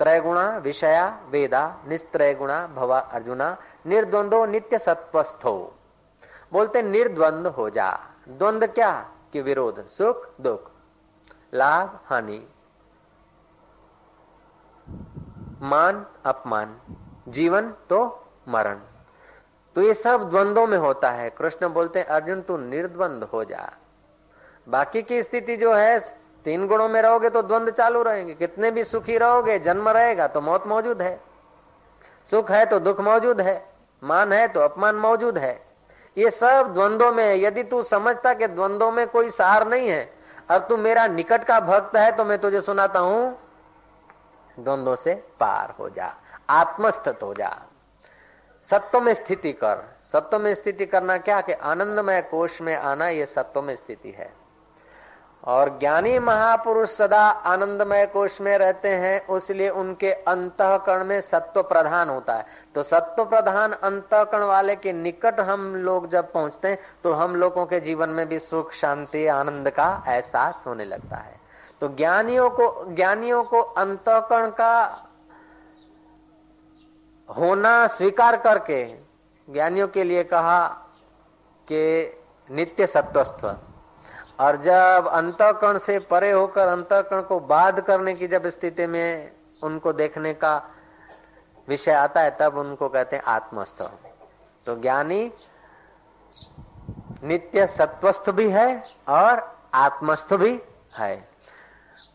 त्रय 0.00 0.20
गुणा 0.20 0.56
विषया, 0.56 1.08
वेदा 1.28 1.62
निस्त्रय 1.88 2.34
गुणा 2.34 2.66
भवा 2.66 2.98
अर्जुना 2.98 3.56
निर्द्वंदो 3.86 4.46
नित्य 4.46 4.78
सत्वस्थो। 4.78 5.74
बोलते 6.52 6.82
निर्द्वंद 6.82 7.46
हो 7.46 7.70
जा। 7.70 7.98
द्वंद 8.28 8.66
क्या? 8.66 9.10
कि 9.32 9.40
विरोध, 9.40 9.86
सुख, 9.86 10.30
दुख, 10.40 10.70
लाभ, 11.54 12.00
हानि। 12.06 12.46
मान, 15.62 16.06
अपमान। 16.24 16.80
जीवन 17.28 17.70
तो 17.70 18.24
मरण। 18.48 18.80
तो 19.74 19.82
ये 19.82 19.94
सब 19.94 20.30
द्वंद्वों 20.30 20.66
में 20.66 20.78
होता 20.78 21.10
है। 21.10 21.30
कृष्ण 21.30 21.68
बोलते 21.68 21.98
हैं 21.98 22.06
अर्जुन, 22.06 22.42
तू 22.42 22.56
निर्द्वंद 22.56 23.24
हो 23.24 23.44
जा। 23.44 23.72
बाकी 24.68 25.02
की 25.02 25.22
स्थिति 25.22 25.56
जो 25.56 25.74
है, 25.74 26.00
तीन 26.44 26.66
गुणों 26.66 26.88
में 26.88 27.02
रहोगे 27.02 27.30
तो 27.30 27.42
द्वंद 27.42 27.70
चालू 27.70 28.02
रहेंगे। 28.02 28.34
कितने 28.34 28.70
भी 28.70 28.84
सुखी 28.84 29.18
रहोगे, 29.18 29.58
जन्म 29.58 29.88
रहेगा 29.88 30.26
तो 30.26 30.40
मौत 30.40 30.66
मौजूद 30.66 31.02
है। 31.02 31.20
सुख 32.30 32.50
है 32.50 32.66
तो 32.66 32.78
दुख 32.78 33.00
मौजूद 33.00 33.40
है। 33.40 33.69
मान 34.02 34.32
है 34.32 34.46
तो 34.48 34.60
अपमान 34.60 34.96
मौजूद 34.96 35.38
है। 35.38 35.60
ये 36.16 36.30
सब 36.30 36.72
द्वंद्वों 36.74 37.10
में, 37.12 37.34
यदि 37.36 37.62
तू 37.64 37.82
समझता 37.82 38.32
कि 38.34 38.46
द्वंद्वों 38.48 38.90
में 38.92 39.06
कोई 39.08 39.30
सार 39.30 39.66
नहीं 39.68 39.88
है 39.88 40.12
और 40.50 40.58
तू 40.58 40.76
मेरा 40.76 41.06
निकट 41.08 41.44
का 41.44 41.60
भक्त 41.62 41.96
है 41.96 42.10
तो 42.12 42.24
मैं 42.24 42.38
तुझे 42.38 42.60
सुनाता 42.60 43.00
हूँ। 43.00 43.38
द्वंद्वों 44.58 44.96
से 44.96 45.14
पार 45.40 45.74
हो 45.78 45.88
जा, 45.88 46.12
आत्मस्थित 46.50 47.22
हो 47.22 47.32
जा। 47.34 47.56
सत्व 48.68 49.00
में 49.00 49.12
स्थिति 49.14 49.52
कर। 49.54 49.84
सत्व 50.12 50.38
में 50.38 50.52
स्थिति 50.54 50.86
करना 50.86 51.16
क्या 51.18 51.40
कि 51.40 51.52
आनंदमय 51.52 52.20
कोष 52.22 52.60
में 52.60 52.76
आना 52.76 53.08
यह 53.08 53.24
सत्व 53.26 53.62
में 53.62 53.74
स्थिति 53.76 54.10
है। 54.10 54.32
और 55.44 55.68
ज्ञानी 55.78 56.18
महापुरुष 56.18 56.90
सदा 56.90 57.20
आनंदमय 57.20 58.04
कोष 58.06 58.40
में 58.40 58.56
रहते 58.58 58.88
हैं 58.88 59.36
इसलिए 59.36 59.68
उनके 59.70 60.10
अंतकरण 60.12 61.04
में 61.04 61.20
सत्व 61.20 61.62
प्रधान 61.62 62.08
होता 62.08 62.34
है। 62.34 62.44
तो 62.74 62.82
सत्व 62.82 63.24
प्रधान 63.24 63.72
अंतकरण 63.72 64.42
वाले 64.42 64.76
के 64.76 64.92
निकट 64.92 65.40
हम 65.40 65.74
लोग 65.76 66.08
जब 66.10 66.32
पहुँचते 66.32 66.68
हैं 66.68 66.78
तो 67.02 67.12
हम 67.12 67.36
लोगों 67.36 67.64
के 67.66 67.80
जीवन 67.80 68.08
में 68.08 68.26
भी 68.28 68.38
सुख, 68.38 68.72
शांति, 68.72 69.26
आनंद 69.26 69.70
का 69.70 70.04
एहसास 70.08 70.64
होने 70.66 70.84
लगता 70.84 71.16
है। 71.16 71.38
तो 71.80 71.88
ज्ञानियों 71.88 72.50
को 72.50 72.94
ज्ञानियों 72.94 73.42
को 73.44 73.60
अंतकरण 73.60 74.50
का 74.50 75.06
होना 77.28 77.86
स्वीकार 77.86 78.36
करके 78.36 78.84
ज्ञानियों 79.48 79.88
के 79.88 80.04
लिए 80.04 80.24
कहा 80.24 80.66
कि 81.66 81.80
नित्य 82.50 82.86
सत्वस्थ। 82.86 83.44
और 84.40 84.56
जब 84.56 85.06
अंतकरण 85.06 85.78
से 85.78 85.98
परे 85.98 86.30
होकर 86.30 86.68
अंतकरण 86.68 87.22
को 87.22 87.40
बाध 87.40 87.80
करने 87.80 88.14
की 88.14 88.28
जब 88.28 88.46
स्थिति 88.46 88.86
में 88.86 89.32
उनको 89.62 89.92
देखने 89.92 90.34
का 90.34 90.62
विषय 91.68 91.92
आता 91.92 92.20
है, 92.20 92.36
तब 92.40 92.56
उनको 92.56 92.88
कहते 92.88 93.16
हैं 93.16 93.22
आत्मस्थ। 93.22 93.82
तो 94.66 94.80
ज्ञानी 94.80 95.32
नित्य 97.22 97.66
सत्वस्थ 97.66 98.30
भी 98.30 98.50
है 98.50 98.82
और 99.08 99.56
आत्मस्थ 99.74 100.34
भी 100.34 100.62
है। 100.96 101.28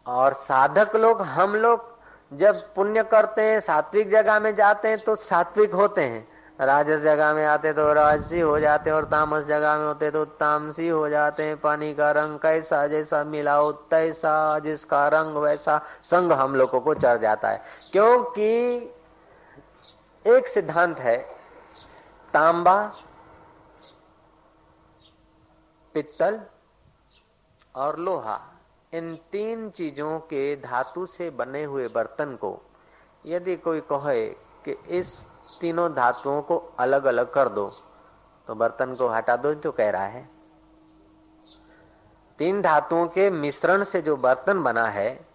और 0.08 0.34
साधक 0.34 0.96
लोग, 0.96 1.22
हम 1.22 1.56
लोग 1.56 2.00
जब 2.34 2.74
पुण्य 2.74 3.04
करते 3.04 3.42
हैं, 3.42 3.60
सात्विक 3.60 4.10
जगह 4.10 4.40
में 4.40 4.56
जाते 4.56 4.88
हैं 4.88 5.04
तो 5.04 5.16
सात्विक 5.16 5.74
होते 5.74 6.02
हैं। 6.02 6.35
राजस 6.60 7.02
जगह 7.02 7.34
में 7.34 7.44
आते 7.46 7.72
तो 7.74 7.92
राजसी 7.94 8.40
हो 8.40 8.60
जाते 8.60 8.92
और 8.92 9.06
तामस 9.06 9.44
जगह 9.46 9.78
में 9.78 9.86
होते 9.86 10.12
तो 10.12 10.24
तामसी 10.26 10.88
हो 10.88 11.08
जाते। 11.10 11.44
हैं 11.44 11.58
पानी 11.58 11.94
का 11.94 12.12
रंग 12.12 12.40
कैसा 12.40 12.86
जैसा 12.88 13.24
मिलाओ 13.24 13.72
तैसा, 13.72 14.60
जिसका 14.60 15.08
रंग 15.08 15.36
वैसा। 15.36 15.82
संग 16.04 16.32
हम 16.32 16.56
लोगों 16.56 16.80
को 16.80 16.94
चढ़ 16.94 17.18
जाता 17.18 17.50
है। 17.50 17.62
क्योंकि 17.92 18.48
एक 20.26 20.48
सिद्धांत 20.48 21.00
है, 21.00 21.18
तांबा 22.34 22.92
पित्तल 25.96 26.40
और 27.76 28.00
लोहा, 28.00 28.40
इन 28.94 29.16
तीन 29.32 29.70
चीज़ों 29.70 30.20
के 30.20 30.56
धातु 30.56 31.06
से 31.06 31.30
बने 31.30 31.64
हुए 31.64 31.88
बर्तन 31.88 32.36
को, 32.36 32.60
यदि 33.26 33.56
कोई 33.56 33.82
कहे 33.82 34.28
कि 34.66 34.78
इस 34.90 35.24
तीनों 35.62 35.94
धातुओं 35.94 36.42
को 36.42 36.58
अलग 36.80 37.06
अलग 37.06 37.32
कर 37.34 37.50
दो। 37.50 37.70
तो 38.48 38.56
बर्तन 38.56 38.96
को 38.96 39.08
हटा 39.08 39.36
दो 39.36 39.54
तो 39.54 39.72
कह 39.72 39.90
रहा 39.90 40.06
है। 40.06 40.30
तीन 42.40 42.62
धातुओं 42.62 43.08
के 43.08 43.30
मिश्रण 43.30 43.84
से 43.84 44.02
जो 44.02 44.18
बर्तन 44.18 44.64
बना 44.64 44.88
है, 44.88 45.26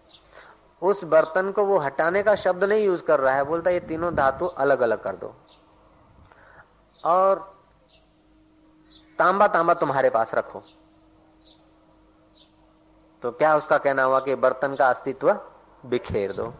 उस 0.81 1.03
बर्तन 1.03 1.51
को 1.51 1.65
वो 1.65 1.77
हटाने 1.77 2.23
का 2.23 2.35
शब्द 2.35 2.63
नहीं 2.63 2.85
यूज़ 2.85 3.03
कर 3.03 3.19
रहा 3.19 3.35
है, 3.35 3.43
बोलता 3.43 3.69
ये 3.69 3.79
तीनों 3.79 4.15
धातु 4.15 4.45
अलग 4.45 4.81
अलग 4.81 5.01
कर 5.03 5.15
दो। 5.15 5.33
और 7.05 7.55
तांबा 9.19 9.47
तांबा 9.47 9.73
तुम्हारे 9.73 10.09
पास 10.09 10.33
रखो। 10.35 10.61
तो 13.23 13.31
क्या 13.31 13.55
उसका 13.55 13.77
कहना 13.77 14.03
हुआ 14.03 14.19
कि 14.19 14.35
बर्तन 14.35 14.75
का 14.75 14.89
अस्तित्व 14.89 15.33
बिखेर 15.85 16.31
दो? 16.31 16.53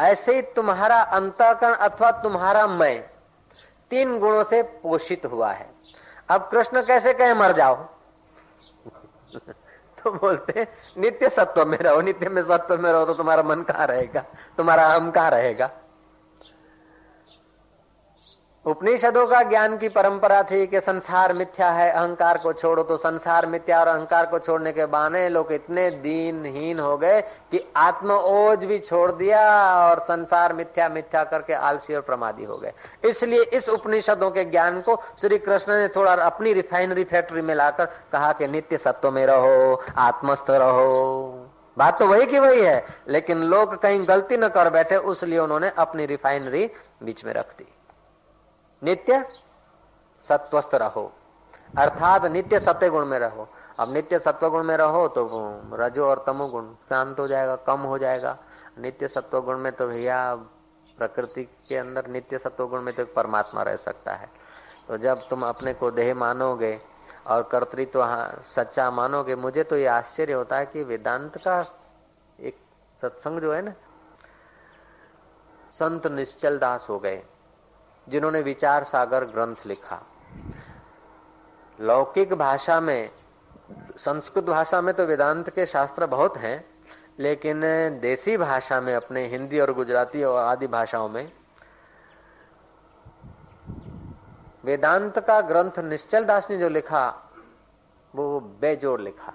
ऐसे 0.00 0.34
ही 0.34 0.42
तुम्हारा 0.42 1.00
अंतकरण 1.00 1.74
अथवा 1.74 2.10
तुम्हारा 2.10 2.66
मैं 2.66 3.10
तीन 3.90 4.18
गुणों 4.18 4.44
से 4.44 4.62
पोषित 4.62 5.26
हुआ 5.26 5.52
है। 5.52 5.70
अब 6.28 6.48
कृष्ण 6.52 6.82
कैसे 6.86 7.14
कहे, 7.14 7.34
मर 7.34 7.52
जाओ? 7.52 7.74
तो 10.04 10.10
बोलते, 10.10 10.68
नित्य 10.98 11.28
सत्व 11.28 11.66
में 11.66 11.78
रहो, 11.78 12.00
नित्य 12.00 12.28
में 12.28 12.42
सत्व 12.42 12.78
में 12.78 12.92
रहो 12.92 13.04
तो 13.04 13.14
तुम्हारा 13.14 13.42
मन 13.42 13.62
कहाँ 13.62 13.86
रहेगा? 13.86 14.20
तुम्हारा 14.56 14.86
अहम 14.86 15.10
कहाँ 15.10 15.30
रहेगा? 15.30 15.70
उपनिषदों 18.66 19.26
का 19.26 19.42
ज्ञान 19.42 19.76
की 19.78 19.88
परंपरा 19.88 20.42
थी 20.42 20.66
कि 20.66 20.80
संसार 20.80 21.32
मिथ्या 21.32 21.68
है, 21.70 21.90
अहंकार 21.90 22.38
को 22.38 22.52
छोड़ो 22.52 22.82
तो 22.82 22.96
संसार 22.96 23.46
मिथ्या 23.46 23.78
और 23.80 23.88
अहंकार 23.88 24.26
को 24.26 24.38
छोड़ने 24.38 24.72
के 24.72 24.86
बहाने 24.86 25.28
लोग 25.28 25.52
इतने 25.52 25.88
दीनहीन 25.90 26.78
हो 26.78 26.96
गए 26.98 27.20
कि 27.50 27.60
आत्म 27.76 28.12
ओज 28.12 28.64
भी 28.64 28.78
छोड़ 28.78 29.10
दिया 29.12 29.42
और 29.80 30.00
संसार 30.00 30.52
मिथ्या 30.52 30.88
मिथ्या 30.88 31.22
करके 31.24 31.52
आलसी 31.52 31.94
और 31.94 32.00
प्रमादी 32.00 32.44
हो 32.44 32.56
गए। 32.56 32.72
इसलिए 33.04 33.42
इस 33.52 33.68
उपनिषदों 33.68 34.30
के 34.30 34.44
ज्ञान 34.44 34.80
को 34.80 35.00
श्री 35.20 35.38
कृष्ण 35.38 35.76
ने 35.76 35.86
थोड़ा 35.88 36.12
अपनी 36.14 36.52
रिफाइनरी 36.52 37.04
फैक्ट्री 37.04 37.42
में 37.42 37.54
लाकर 37.54 37.86
कहा 38.12 38.32
कि 38.32 38.46
नित्य 38.48 38.78
सत्व 38.78 39.10
में 39.10 39.24
रहो, 39.26 39.82
आत्मस्थ 39.98 40.50
रहो। 40.50 41.48
बात 41.76 41.98
तो 41.98 42.06
वही 42.06 42.26
की 42.26 42.38
वही 42.38 42.60
है, 42.62 42.84
लेकिन 43.08 43.42
लोग 43.44 43.80
कहीं 43.82 44.06
गलती 44.08 44.36
न 44.36 44.48
कर 44.48 44.70
बैठे, 44.70 44.96
उसलिए 44.96 45.38
उन्होंने 45.38 45.72
अपनी 45.78 46.06
रिफाइनरी 46.06 46.70
बीच 47.02 47.24
में 47.24 47.32
रख 47.32 47.50
दी। 47.50 47.72
नित्य 48.82 49.24
सत्वस्थ 50.24 50.74
रहो। 50.74 51.12
अर्थात 51.78 52.24
नित्य 52.24 52.58
सत्य 52.60 52.88
गुण 52.90 53.04
में 53.04 53.18
रहो। 53.18 53.48
अब 53.80 53.92
नित्य 53.92 54.18
सत्व 54.18 54.48
गुण 54.50 54.62
में 54.64 54.76
रहो 54.76 55.06
तो 55.08 55.26
रजो 55.74 56.04
और 56.04 56.22
तमो 56.26 56.46
गुण 56.48 56.72
शांत 56.88 57.18
हो 57.20 57.26
जाएगा, 57.28 57.56
कम 57.56 57.80
हो 57.80 57.98
जाएगा। 57.98 58.36
नित्य 58.78 59.08
सत्व 59.08 59.40
गुण 59.40 59.58
में 59.58 59.72
तो 59.72 59.88
भैया 59.88 60.34
प्रकृति 60.98 61.42
के 61.68 61.76
अंदर 61.76 62.06
नित्य 62.06 62.38
सत्व 62.38 62.66
गुण 62.66 62.82
में 62.82 62.94
तो 62.94 63.02
एक 63.02 63.14
परमात्मा 63.14 63.62
रह 63.62 63.76
सकता 63.76 64.14
है। 64.14 64.28
तो 64.88 64.96
जब 64.98 65.28
तुम 65.30 65.42
अपने 65.42 65.74
को 65.74 65.90
देह 65.90 66.14
मानोगे 66.14 66.78
और 67.26 67.42
कर्तृत्व 67.42 68.00
तो 68.00 68.52
सच्चा 68.54 68.90
मानोगे, 68.90 69.34
मुझे 69.34 69.62
तो 69.64 69.76
ये 69.76 69.86
आश्चर्य 69.86 70.32
होता 70.32 70.56
है 70.56 70.66
कि 70.66 70.82
वेदांत 70.84 71.36
का 71.38 71.60
एक 72.38 72.56
सत्संग 72.98 73.40
जो 73.40 73.52
है 73.52 73.62
ना, 73.62 73.72
संत 75.72 76.06
निश्चल 76.06 76.58
दास 76.58 76.86
हो 76.90 76.98
गए। 76.98 77.22
जिन्होंने 78.08 78.40
विचार 78.40 78.84
सागर 78.84 79.24
ग्रंथ 79.24 79.66
लिखा। 79.66 80.02
लौकिक 81.80 82.34
भाषा 82.34 82.80
में, 82.80 83.10
संस्कृत 83.96 84.44
भाषा 84.44 84.80
में 84.80 84.94
तो 84.94 85.04
वेदांत 85.04 85.50
के 85.50 85.66
शास्त्र 85.66 86.06
बहुत 86.06 86.36
हैं, 86.36 86.64
लेकिन 87.18 87.60
देसी 88.00 88.36
भाषा 88.36 88.80
में 88.80 88.94
अपने 88.94 89.26
हिंदी 89.26 89.60
और 89.60 89.72
गुजराती 89.72 90.22
और 90.24 90.38
आदि 90.38 90.66
भाषाओं 90.66 91.08
में, 91.08 91.32
वेदांत 94.64 95.18
का 95.18 95.40
ग्रंथ 95.40 95.78
निश्चल 95.78 96.24
दास 96.24 96.50
ने 96.50 96.58
जो 96.58 96.68
लिखा, 96.68 97.30
वो 98.14 98.40
बेजोड़ 98.40 99.00
लिखा। 99.00 99.32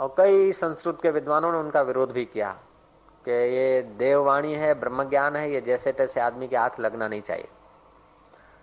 और 0.00 0.14
कई 0.18 0.52
संस्कृत 0.52 0.98
के 1.02 1.10
विद्वानों 1.10 1.52
ने 1.52 1.58
उनका 1.58 1.82
विरोध 1.82 2.12
भी 2.12 2.24
किया। 2.24 2.58
कि 3.24 3.30
ये 3.30 3.82
देववाणी 3.82 4.54
है 4.54 4.74
ब्रह्म 4.74 5.08
ज्ञान 5.08 5.36
है, 5.36 5.52
ये 5.52 5.60
जैसे 5.60 5.92
तैसे 5.92 6.20
आदमी 6.20 6.48
के 6.48 6.56
हाथ 6.56 6.70
लगना 6.80 7.08
नहीं 7.08 7.22
चाहिए। 7.22 7.48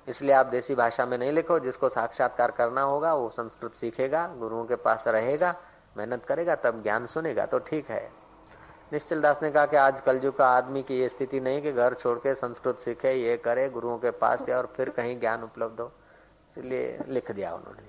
इसलिए 0.08 0.32
आप 0.32 0.46
देसी 0.46 0.76
भाषा 0.76 1.06
में 1.06 1.18
नहीं 1.18 1.32
लिखो, 1.32 1.60
जिसको 1.60 1.90
साक्षात्कार 1.90 2.52
करना 2.52 2.82
होगा, 2.82 3.14
वो 3.14 3.30
संस्कृत 3.30 3.74
सीखेगा, 3.74 4.28
गुरुओं 4.28 4.66
के 4.66 4.76
पास 4.76 5.08
रहेगा, 5.08 5.56
मेहनत 5.98 6.26
करेगा, 6.26 6.56
तब 6.56 6.84
ज्ञान 6.84 7.06
सुनेगा 7.06 7.46
तो 7.46 7.60
ठीक 7.60 7.90
है। 7.90 8.12
निश्चल 8.94 9.22
दास 9.22 9.44
ने 9.44 9.52
कहा 9.52 9.66
कि 9.66 9.78
आज 9.78 10.02
कलयुग 10.02 10.38
का 10.38 10.48
आदमी 10.48 10.84
की 10.84 11.00
ये 11.00 11.10
स्थिति 11.10 11.40
नहीं 11.40 11.62
कि 11.62 11.72
घर 11.72 11.94
छोड़ 11.94 12.18
के 12.18 12.36
संस्कृत 12.36 12.80
सीखे, 12.80 13.12
ये 13.12 13.38
करे, 13.38 13.70
गुरुओं 13.70 13.98
के 13.98 14.12
पास 14.12 14.42
जाए 14.42 14.58
और 14.58 14.74
फिर 14.78 14.90
कहीं 14.90 15.20
ज्ञान 15.20 15.44
उपलब्ध 15.44 15.82
हो। 15.82 15.92
इसलिए 16.58 17.00
लिख 17.08 17.32
दिया 17.32 17.54
उन्होंने। 17.54 17.84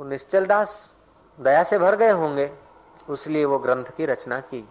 वो 0.00 0.06
निश्चल 0.06 0.46
दास 0.46 0.92
दया 1.40 1.62
से 1.62 1.78
भर 1.78 1.96
गए 1.96 2.10
होंगे। 2.10 2.52
उसलिए 3.08 3.44
वो 3.44 3.58
ग्रंथ 3.58 3.84
की 3.84 4.06
रचना 4.06 4.40
की। 4.40 4.68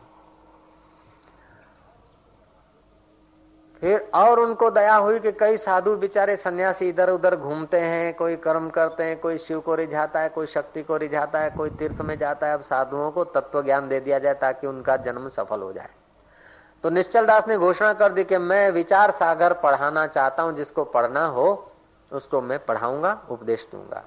फिर 3.82 4.12
और 4.16 4.40
उनको 4.40 4.70
दया 4.72 4.96
हुई 4.96 5.20
कि 5.20 5.32
कई 5.32 5.58
साधु 5.58 5.96
बेचारे 5.96 6.38
सन्यासी 6.38 6.90
इधर 6.90 7.10
उधर 7.10 7.36
घूमते 7.36 7.80
हैं, 7.80 8.14
कोई 8.14 8.36
कर्म 8.36 8.70
करते 8.70 9.04
हैं, 9.04 9.20
कोई 9.20 9.38
शिव 9.38 9.60
को 9.60 9.76
रिझाता 9.76 10.20
है, 10.20 10.30
कोई 10.30 10.46
शक्ति 10.46 10.84
को 10.84 10.98
रिझाता 10.98 11.40
है, 11.40 11.50
कोई 11.50 11.70
तीर्थ 11.70 12.02
में 12.02 12.18
जाता 12.18 12.48
है। 12.48 12.54
अब 12.54 12.62
साधुओं 12.62 13.12
को 13.12 13.24
तत्व 13.24 13.64
ज्ञान 13.64 13.88
दे 13.88 14.00
दिया 14.00 14.20
जाए 14.20 14.34
ताकि 14.34 14.68
उनका 14.68 14.98
जन्म 14.98 15.28
सफल 15.28 15.62
हो 15.62 15.74
जाए। 15.74 15.90
तो 16.84 16.90
निश्चल 16.90 17.26
दास 17.26 17.48
ने 17.48 17.58
घोषणा 17.58 17.94
कर 17.94 18.12
दी 18.12 18.24
कि 18.24 18.38
मैं 18.38 18.72
विचार 18.72 19.12
सागर 19.12 19.54
पढ़ाना 19.54 20.08
चाहता 20.08 20.44
हूँ, 20.44 20.54
जिसको 20.54 20.84
पढ़ना 20.84 21.26
हो, 21.26 21.72
उसको 22.12 22.42
मैं 22.42 22.66
पढ़ाऊँगा, 22.66 23.22
उपदेश 23.30 23.70
दूँगा। 23.72 24.04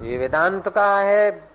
ये 0.00 0.18
वेदांत 0.18 0.68
का 0.68 0.98
है 1.00 1.49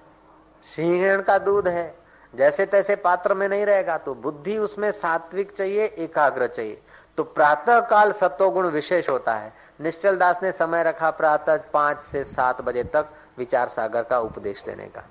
सिंहण 0.66 1.22
का 1.22 1.38
दूध 1.38 1.68
है। 1.68 1.94
जैसे 2.34 2.66
तैसे 2.66 2.96
पात्र 2.96 3.34
में 3.34 3.48
नहीं 3.50 3.66
रहेगा 3.66 3.98
तो 3.98 4.14
बुद्धि 4.16 4.58
उसमें 4.58 4.92
सात्विक 4.92 5.52
चाहिए, 5.52 5.86
एकाग्र 5.86 6.48
चाहिए। 6.48 6.82
तो 7.18 7.24
प्रातः 7.24 7.80
काल 7.80 8.12
सत्वगुण 8.12 8.68
विशेष 8.68 9.10
होता 9.10 9.34
है। 9.34 9.54
निश्चल 9.82 10.18
दास 10.18 10.40
ने 10.44 10.52
समय 10.52 10.84
रखा 10.84 11.10
प्रातः 11.12 11.58
पाँच 11.74 12.02
से 12.02 12.24
सात 12.24 12.62
बजे 12.62 12.84
तक 12.84 13.10
विचार 13.38 13.68
सागर 13.68 14.04
का 14.04 14.20
उपदेश 14.20 14.64
देने 14.64 14.86
का। 14.86 15.04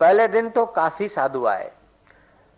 पहले 0.00 0.28
दिन 0.28 0.48
तो 0.50 0.64
काफ़ी 0.66 1.08
साधु 1.08 1.44
आए। 1.46 1.70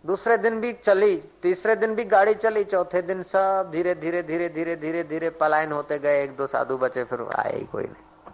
दूसरे 0.03 0.37
दिन 0.37 0.59
भी 0.59 0.71
चली, 0.73 1.15
तीसरे 1.43 1.75
दिन 1.75 1.95
भी 1.95 2.03
गाड़ी 2.03 2.33
चली, 2.33 2.63
चौथे 2.63 3.01
दिन 3.01 3.23
सब 3.23 3.69
धीरे 3.71 3.95
धीरे 3.95 4.21
धीरे 4.23 4.49
धीरे 4.49 4.75
धीरे 4.75 5.03
धीरे 5.03 5.29
पलायन 5.29 5.71
होते 5.71 5.97
गए। 5.99 6.23
एक 6.23 6.35
दो 6.37 6.47
साधु 6.47 6.77
बचे, 6.77 7.03
फिर 7.03 7.25
आए 7.35 7.55
ही 7.57 7.65
कोई 7.65 7.83
नहीं। 7.83 8.31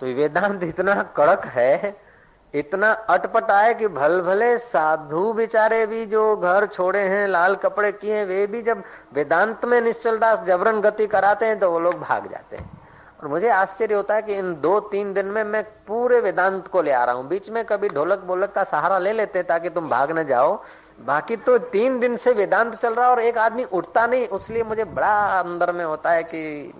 तो 0.00 0.06
वेदांत 0.16 0.62
इतना 0.62 1.02
कड़क 1.16 1.44
है 1.44 2.05
इतना 2.54 2.90
अटपट 3.10 3.50
आए 3.50 3.72
कि 3.74 3.88
भल 3.88 4.20
भले 4.20 4.56
साधु 4.58 5.32
बेचारे 5.32 5.84
भी 5.86 6.04
जो 6.06 6.36
घर 6.36 6.66
छोड़े 6.66 7.00
हैं, 7.00 7.26
लाल 7.28 7.54
कपड़े 7.56 7.92
किए, 7.92 8.24
वे 8.24 8.46
भी 8.46 8.62
जब 8.62 8.82
वेदांत 9.14 9.64
में 9.64 9.80
निश्चल 9.80 10.18
दास 10.18 10.42
जबरन 10.42 10.80
गति 10.80 11.06
कराते 11.06 11.46
हैं 11.46 11.58
तो 11.58 11.70
वो 11.70 11.78
लोग 11.80 12.00
भाग 12.00 12.30
जाते 12.30 12.56
हैं। 12.56 12.70
और 13.16 13.28
मुझे 13.28 13.48
आश्चर्य 13.48 13.94
होता 13.94 14.14
है 14.14 14.22
कि 14.22 14.34
इन 14.34 14.54
दो 14.60 14.78
तीन 14.88 15.12
दिन 15.14 15.26
में 15.26 15.42
मैं 15.44 15.62
पूरे 15.86 16.20
वेदांत 16.20 16.66
को 16.68 16.82
ले 16.82 16.92
आ 16.92 17.04
रहा 17.04 17.14
हूँ। 17.14 17.26
बीच 17.28 17.48
में 17.50 17.64
कभी 17.64 17.88
ढोलक 17.88 18.24
बोलक 18.26 18.52
का 18.52 18.64
सहारा 18.64 18.98
ले 18.98 19.12
लेते 19.12 19.38
हैं 19.38 19.46
ताकि 19.48 19.70
तुम 19.70 19.88
भाग 19.88 20.18
न 20.18 20.24
जाओ। 20.24 20.54
बाकी 21.00 21.36
तो 21.36 21.56
तीन 21.70 21.98
दिन 22.00 22.16
से 22.16 22.32
वेदांत 22.32 22.74
चल 22.74 22.94
रहा 22.94 23.08
और 23.10 23.20
एक 23.20 23.38
आदमी 23.38 23.64
उठता 23.64 24.06
नहीं, 24.06 24.28
उसलिए 24.28 24.62
मुझे 24.64 24.84
बड़ा 24.84 25.40
अंदर 25.40 25.72
में 25.72 25.84
होता 25.84 26.10
है 26.10 26.22
कि 26.24 26.72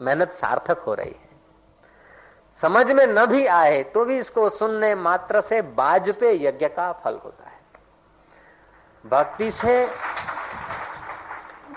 मेहनत 0.00 0.32
सार्थक 0.32 0.78
हो 0.78 0.94
रही 0.94 1.10
है। 1.10 1.21
समझ 2.60 2.90
में 2.92 3.06
न 3.06 3.24
भी 3.26 3.46
आए 3.46 3.82
तो 3.82 4.04
भी 4.04 4.18
इसको 4.18 4.48
सुनने 4.48 4.94
मात्र 4.94 5.40
से 5.40 5.60
बाज 5.62 6.10
पे 6.10 6.32
यज्ञ 6.46 6.68
का 6.68 6.90
फल 7.04 7.18
होता 7.24 7.44
है। 7.44 7.60
भक्ति 9.04 9.50
से, 9.50 9.86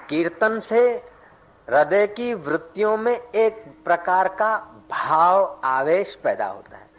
कीर्तन 0.09 0.59
से, 0.59 0.81
हृदय 1.67 2.07
की 2.07 2.33
वृत्तियों 2.33 2.97
में 2.97 3.15
एक 3.15 3.63
प्रकार 3.85 4.27
का 4.27 4.55
भाव, 4.91 5.61
आवेश 5.63 6.15
पैदा 6.23 6.45
होता 6.45 6.77
है। 6.77 6.89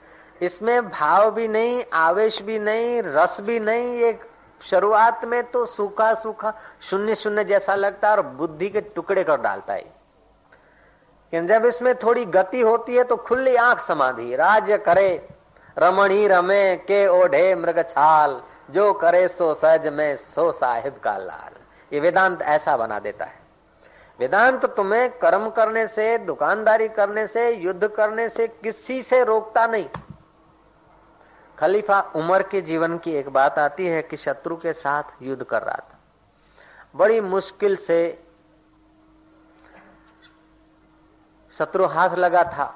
इसमें 0.42 0.88
भाव 0.88 1.30
भी 1.30 1.48
नहीं, 1.48 1.84
आवेश 1.92 2.40
भी 2.42 2.58
नहीं, 2.58 3.02
रस 3.02 3.40
भी 3.40 3.60
नहीं, 3.60 4.00
एक 4.00 4.24
शुरुआत 4.60 5.24
में 5.24 5.42
तो 5.50 5.64
सूखा 5.66 6.12
सूखा 6.14 6.52
शून्य 6.80 7.14
शून्य 7.14 7.44
जैसा 7.44 7.74
लगता 7.74 8.08
है 8.08 8.16
और 8.16 8.22
बुद्धि 8.26 8.68
के 8.68 8.80
टुकड़े 8.80 9.24
कर 9.24 9.40
डालता 9.40 9.74
है। 9.74 9.95
कि 11.32 11.40
जब 11.40 11.64
इसमें 11.64 11.94
थोड़ी 11.94 12.24
गति 12.24 12.60
होती 12.60 12.96
है 12.96 13.04
तो 13.04 13.16
खुली 13.16 13.56
आँख 13.56 13.80
समाधि। 13.80 14.36
राज्य 14.36 14.78
करे, 14.78 15.28
रमणी 15.78 16.26
रमे, 16.28 16.76
के 16.76 17.06
ओढ़े 17.06 17.54
मृग 17.54 17.82
छाल। 17.82 18.42
जो 18.70 18.92
करे 18.92 19.28
सो 19.28 19.54
सहज 19.54 19.86
में, 19.86 20.16
सो 20.16 20.52
साहिब 20.52 21.00
का 21.04 21.16
लाल। 21.16 21.52
ये 21.92 22.00
वेदांत 22.00 22.42
ऐसा 22.42 22.76
बना 22.76 22.98
देता 22.98 23.24
है। 23.24 23.40
वेदांत 24.20 24.64
तुम्हें 24.66 25.18
कर्म 25.18 25.50
करने 25.50 25.86
से, 25.86 26.18
दुकानदारी 26.18 26.88
करने 26.88 27.26
से, 27.26 27.50
युद्ध 27.50 27.88
करने 27.88 28.28
से 28.28 28.48
किसी 28.48 29.02
से 29.02 29.24
रोकता 29.24 29.66
नहीं। 29.66 29.88
खलीफा 31.58 32.12
उमर 32.16 32.42
के 32.42 32.60
जीवन 32.60 32.98
की 32.98 33.12
एक 33.12 33.28
बात 33.28 33.58
आती 33.58 33.86
है 33.86 34.02
कि 34.02 34.16
शत्रु 34.16 34.56
के 34.56 34.72
साथ 34.72 35.02
युद्ध 35.22 35.42
कर 35.42 35.62
रहा 35.62 35.76
था। 35.76 35.98
बड़ी 36.96 37.20
मुश्किल 37.20 37.76
से 37.76 38.25
शत्रु 41.58 41.86
हाथ 41.86 42.10
लगा 42.10 42.44
था। 42.44 42.74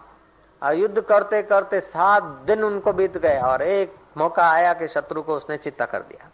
और 0.63 0.75
युद्ध 0.75 1.01
करते 1.01 1.43
करते 1.43 1.81
सात 1.81 2.23
दिन 2.23 2.65
उनको 2.65 2.93
बीत 2.93 3.19
गए 3.19 3.39
और 3.39 3.63
एक 3.63 3.95
मौका 4.17 4.51
आया 4.51 4.73
कि 4.73 4.89
शत्रु 4.89 5.23
को 5.23 5.37
उसने 5.37 5.57
चित्ता 5.57 5.85
कर 5.85 6.03
दिया। 6.03 6.29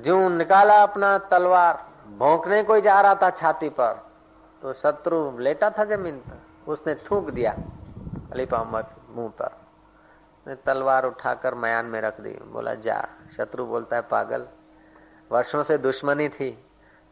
जो 0.00 0.28
निकाला 0.28 0.82
अपना 0.82 1.18
तलवार, 1.18 1.88
भोंकने 2.18 2.62
को 2.62 2.80
जा 2.80 3.00
रहा 3.00 3.14
था 3.14 3.30
छाती 3.30 3.68
पर 3.68 4.10
तो 4.62 4.72
शत्रु 4.72 5.38
लेटा 5.38 5.70
था 5.70 5.84
ज़मीन 5.84 6.16
पर। 6.18 6.72
उसने 6.72 6.94
थूक 6.94 7.30
दिया 7.30 7.52
अलीपा 8.32 8.58
उमर 8.58 8.84
मुँह 9.10 9.32
पर। 9.42 10.56
तलवार 10.66 11.04
उठाकर 11.04 11.54
मयान 11.54 11.86
में 11.86 12.00
रख 12.00 12.20
दी। 12.20 12.30
बोला, 12.30 12.74
जा। 12.74 13.06
शत्रु 13.36 13.64
बोलता 13.64 13.96
है, 13.96 14.02
पागल, 14.02 14.46
वर्षों 15.32 15.62
से 15.62 15.78
दुश्मनी 15.78 16.28
थी। 16.28 16.64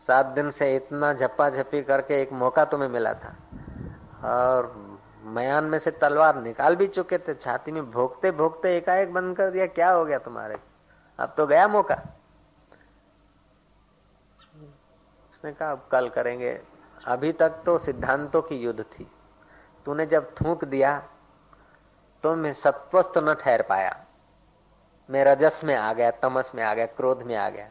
सात 0.07 0.27
दिन 0.27 0.51
से 0.51 0.75
इतना 0.77 1.13
झप्पा 1.13 1.49
झप्पी 1.51 1.83
करके 1.83 2.21
एक 2.23 2.33
मौका 2.33 2.65
तुम्हें 2.65 2.89
मिला 2.89 3.13
था। 3.15 3.37
और 4.25 4.75
मयान 5.25 5.65
में 5.65 5.79
से 5.79 5.91
तलवार 5.91 6.41
निकाल 6.43 6.77
भी 6.77 6.87
चुके 6.87 7.19
थे, 7.19 7.35
छाती 7.35 7.73
में 7.73 7.91
भोगते 7.91 8.31
भोगते 8.31 8.77
एकाएक 8.77 9.13
बंद 9.13 9.37
कर 9.37 9.51
दिया, 9.51 9.67
क्या 9.67 9.91
हो 9.91 10.05
गया 10.05 10.19
तुम्हारे? 10.19 10.57
अब 11.19 11.35
तो 11.37 11.47
गया 11.47 11.69
मौका। 11.69 11.95
उसने 15.33 15.53
कहा, 15.53 15.71
अब 15.71 15.87
कल 15.93 16.09
करेंगे। 16.09 16.61
अभी 17.07 17.33
तक 17.33 17.63
तो 17.67 17.79
सिद्धांतों 17.79 18.43
की 18.43 18.57
युद्ध 18.57 18.83
थी। 18.83 19.11
तूने 19.87 20.07
जब 20.07 20.35
थूक 20.35 20.65
दिया 20.65 20.99
तो 22.25 22.35
मैं 22.35 22.53
सत्वस्थ 22.53 23.19
न 23.19 23.35
ठहर 23.35 23.63
पाया। 23.63 23.95
मैं 25.09 25.25
रजस 25.25 25.61
में 25.65 25.75
आ 25.77 25.93
गया, 25.93 26.11
तमस 26.13 26.53
में 26.55 26.63
आ 26.65 26.75
गया, 26.75 26.87
क्रोध 26.87 27.23
में 27.23 27.37
आ 27.37 27.49
गया। 27.51 27.71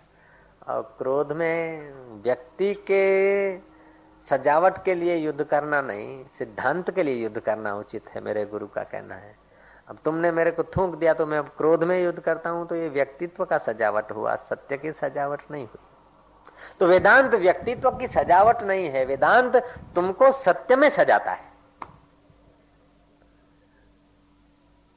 और 0.61 0.81
क्रोध 0.97 1.31
में 1.31 2.21
व्यक्ति 2.23 2.73
के 2.89 3.57
सजावट 4.23 4.83
के 4.85 4.93
लिए 4.95 5.15
युद्ध 5.15 5.43
करना 5.43 5.81
नहीं, 5.81 6.23
सिद्धांत 6.29 6.91
के 6.91 7.03
लिए 7.03 7.15
युद्ध 7.15 7.39
करना 7.39 7.75
उचित 7.75 8.09
है, 8.09 8.21
मेरे 8.21 8.45
गुरु 8.45 8.67
का 8.67 8.83
कहना 8.83 9.15
है। 9.15 9.35
अब 9.89 9.97
तुमने 10.05 10.31
मेरे 10.31 10.51
को 10.51 10.63
थूक 10.65 10.95
दिया 10.95 11.13
तो 11.13 11.25
मैं 11.25 11.37
अब 11.37 11.47
क्रोध 11.57 11.83
में 11.83 12.01
युद्ध 12.03 12.19
करता 12.19 12.49
हूँ 12.49 12.67
तो 12.67 12.75
ये 12.75 12.89
व्यक्तित्व 12.89 13.45
का 13.45 13.57
सजावट 13.59 14.11
हुआ, 14.11 14.35
सत्य 14.35 14.77
की 14.77 14.91
सजावट 14.91 15.41
नहीं 15.51 15.65
हुई। 15.65 15.87
तो 16.79 16.87
वेदांत 16.87 17.35
व्यक्तित्व 17.35 17.89
की 17.91 18.07
सजावट 18.07 18.61
नहीं 18.63 18.89
है, 18.89 19.05
वेदांत 19.05 19.55
तुमको 19.95 20.31
सत्य 20.33 20.75
में 20.75 20.89
सजाता 20.89 21.31
है। 21.31 21.49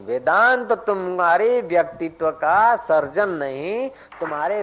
वेदांत 0.01 0.73
तुम्हारे 0.87 1.61
व्यक्तित्व 1.63 2.31
का 2.33 2.77
सर्जन 2.77 3.29
नहीं, 3.33 3.89
तुम्हारे 4.21 4.63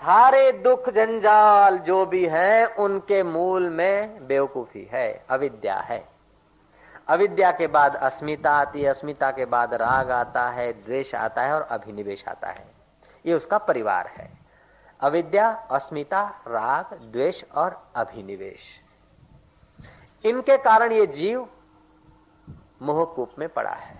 सारे 0.00 0.52
दुख 0.52 0.90
जंजाल 0.90 1.78
जो 1.78 2.06
भी 2.06 2.26
है, 2.26 2.66
उनके 2.66 3.22
मूल 3.22 3.70
में 3.70 4.26
बेवकूफ़ी 4.26 4.84
है, 4.84 5.24
अविद्या 5.30 5.76
है। 5.76 6.08
अविद्या 7.08 7.52
के 7.52 7.66
बाद 7.66 7.96
अस्मिता 7.96 8.50
आती 8.50 8.82
है, 8.82 8.90
अस्मिता 8.90 9.30
के 9.30 9.44
बाद 9.44 9.74
राग 9.74 10.10
आता 10.10 10.48
है, 10.48 10.72
द्वेष 10.72 11.14
आता 11.14 11.42
है 11.42 11.52
और 11.52 11.62
अभिनिवेश 11.62 12.28
आता 12.28 12.48
है। 12.48 12.66
ये 13.26 13.34
उसका 13.34 13.58
परिवार 13.58 14.06
है। 14.06 14.32
अविद्या, 15.00 15.50
अस्मिता, 15.50 16.42
राग, 16.46 16.94
द्वेष 16.98 17.44
और 17.54 17.90
अभिनिवेश। 17.94 18.80
इनके 20.24 20.56
कारण 20.56 20.92
ये 20.92 21.06
जीव 21.06 21.48
मोहकूप 22.82 23.30
में 23.38 23.48
पड़ा 23.48 23.70
है। 23.70 23.99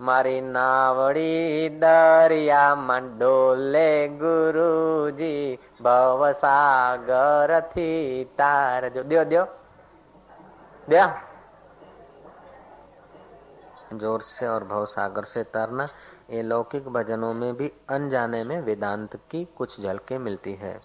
મારી 0.00 0.40
નાવડી 0.50 1.70
દરિયામાં 1.78 3.10
ડોલે 3.14 3.88
ગુરુજી 4.20 5.58
ભવસાગર 5.82 7.50
થી 7.74 8.06
તાર 8.36 8.82
જો 8.90 9.02
દો 9.04 9.24
દો 9.24 9.44
दया 10.88 11.06
जोर 13.94 14.22
से 14.22 14.46
और 14.46 14.64
भव 14.64 14.84
सागर 14.86 15.24
से 15.24 15.42
तरना 15.46 15.88
ये 16.30 16.42
लौकिक 16.42 16.88
भजनों 16.88 17.32
में 17.34 17.54
भी 17.56 17.70
अनजाने 17.88 18.42
में 18.44 18.60
वेदांत 18.60 19.16
की 19.30 19.44
कुछ 19.56 19.80
झलकें 19.80 20.18
मिलती 20.18 20.52
है 20.54 20.78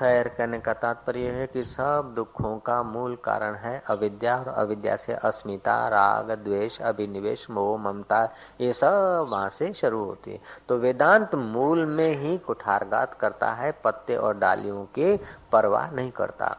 खैर 0.00 0.28
कहने 0.28 0.60
का 0.60 0.72
तात्पर्य 0.72 1.20
है 1.20 1.46
कि 1.46 1.64
सब 1.64 2.12
दुखों 2.16 2.58
का 2.58 2.82
मूल 2.82 3.16
कारण 3.16 3.54
है 3.54 3.82
अविद्या 3.86 4.36
और 4.36 4.48
अविद्या 4.48 4.96
से 4.96 5.12
अस्मिता, 5.12 5.88
राग, 5.88 6.30
द्वेष, 6.30 6.80
अभिनिवेश, 6.80 7.46
मोह, 7.50 7.78
ममता, 7.78 8.32
ये 8.60 8.72
सब 8.72 9.26
वहाँ 9.32 9.50
से 9.50 9.72
शुरू 9.72 10.04
होती 10.04 10.32
है। 10.32 10.40
तो 10.68 10.76
वेदांत 10.76 11.34
मूल 11.34 11.86
में 11.86 12.16
ही 12.16 12.38
कुठारघात 12.38 13.14
करता 13.14 13.52
है, 13.52 13.72
पत्ते 13.84 14.16
और 14.16 14.38
डालियों 14.38 14.84
की 14.84 15.16
परवाह 15.52 15.90
नहीं 15.90 16.10
करता। 16.10 16.56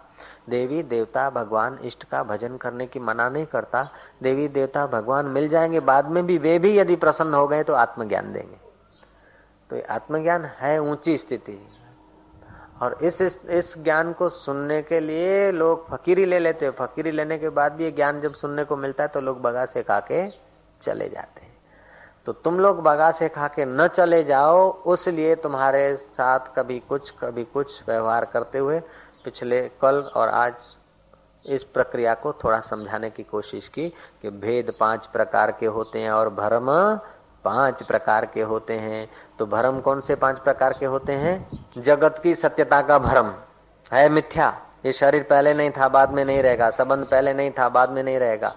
देवी, 0.49 0.83
देवता, 0.83 1.29
भगवान 1.29 1.79
इष्ट 1.83 2.03
का 2.03 2.23
भजन 2.23 2.57
करने 2.57 2.87
की 2.87 2.99
मना 2.99 3.29
नहीं 3.29 3.45
करता। 3.45 3.89
देवी, 4.23 4.47
देवता, 4.47 4.87
भगवान 4.87 5.25
मिल 5.25 5.49
जाएँगे, 5.49 5.79
बाद 5.79 6.05
में 6.05 6.25
भी 6.25 6.37
वे 6.37 6.59
भी 6.59 6.79
यदि 6.79 6.95
प्रसन्न 6.95 7.33
हो 7.33 7.47
गए 7.47 7.63
तो 7.63 7.73
आत्मज्ञान 7.73 8.33
देंगे। 8.33 8.57
तो 9.69 9.93
आत्मज्ञान 9.93 10.45
है 10.45 10.79
ऊँची 10.79 11.17
स्थिति। 11.17 11.67
और 12.81 12.97
इस 13.03 13.21
इस, 13.21 13.39
इस 13.45 13.73
ज्ञान 13.77 14.11
को 14.13 14.29
सुनने 14.29 14.81
के 14.81 14.99
लिए 14.99 15.51
लोग 15.51 15.87
फकीरी 15.89 16.25
ले 16.25 16.39
लेते 16.39 16.65
हैं। 16.65 16.73
फकीरी 16.73 17.11
लेने 17.11 17.37
के 17.37 17.49
बाद 17.49 17.73
भी 17.73 17.83
ये 17.83 17.91
ज्ञान 17.91 18.21
जब 18.21 18.33
सुनने 18.33 18.63
को 18.63 18.75
मिलता 18.75 19.03
है 19.03 19.09
तो 19.09 19.21
लोग 19.21 19.41
बगा 19.41 19.65
से 19.65 19.83
खा 19.83 19.99
के 20.11 20.25
चले 20.81 21.09
जाते 21.09 21.41
हैं। 21.41 21.49
तो 22.25 22.33
तुम 22.33 22.59
लोग 22.59 22.81
बगा 22.83 23.11
से 23.11 23.29
खा 23.29 23.47
के 23.47 23.65
न 23.65 23.87
चले 23.87 24.23
जाओ 24.23 24.69
उस 24.85 25.07
लिए 25.07 25.35
तुम्हारे 25.35 25.95
साथ 25.97 26.53
कभी 26.55 26.79
कुछ 26.79 27.09
कभी 27.11 27.43
कुछ 27.43 27.81
व्यवहार 27.87 28.25
करते 28.25 28.57
हुए 28.57 28.79
पिछले 29.25 29.61
कल 29.81 29.99
और 30.15 30.29
आज 30.29 30.53
इस 31.45 31.63
प्रक्रिया 31.63 32.13
को 32.13 32.31
थोड़ा 32.33 32.59
समझाने 32.59 33.09
की 33.09 33.23
कोशिश 33.23 33.67
की 33.67 33.87
कि 34.21 34.29
भेद 34.29 34.71
पाँच 34.79 35.05
प्रकार 35.05 35.51
के 35.51 35.65
होते 35.67 35.99
हैं 35.99 36.11
और 36.11 36.29
भरम 36.29 36.69
पाँच 37.45 37.83
प्रकार 37.83 38.25
के 38.25 38.41
होते 38.41 38.73
हैं 38.73 39.11
तो 39.39 39.45
भरम 39.45 39.79
कौन 39.79 40.01
से 40.01 40.15
पाँच 40.15 40.39
प्रकार 40.39 40.73
के 40.79 40.85
होते 40.85 41.13
हैं? 41.13 41.65
जगत 41.77 42.19
की 42.23 42.35
सत्यता 42.35 42.81
का 42.81 42.99
भरम। 42.99 43.33
है 43.93 44.09
मिथ्या। 44.09 44.61
ये 44.85 44.91
शरीर 44.91 45.23
पहले 45.23 45.53
नहीं 45.53 45.71
था, 45.71 45.87
बाद 45.87 46.11
में 46.11 46.25
नहीं 46.25 46.43
रहेगा। 46.43 46.69
संबंध 46.69 47.05
पहले 47.05 47.33
नहीं 47.33 47.51
था, 47.51 47.69
बाद 47.69 47.89
में 47.89 48.03
नहीं 48.03 48.19
रहेगा। 48.19 48.55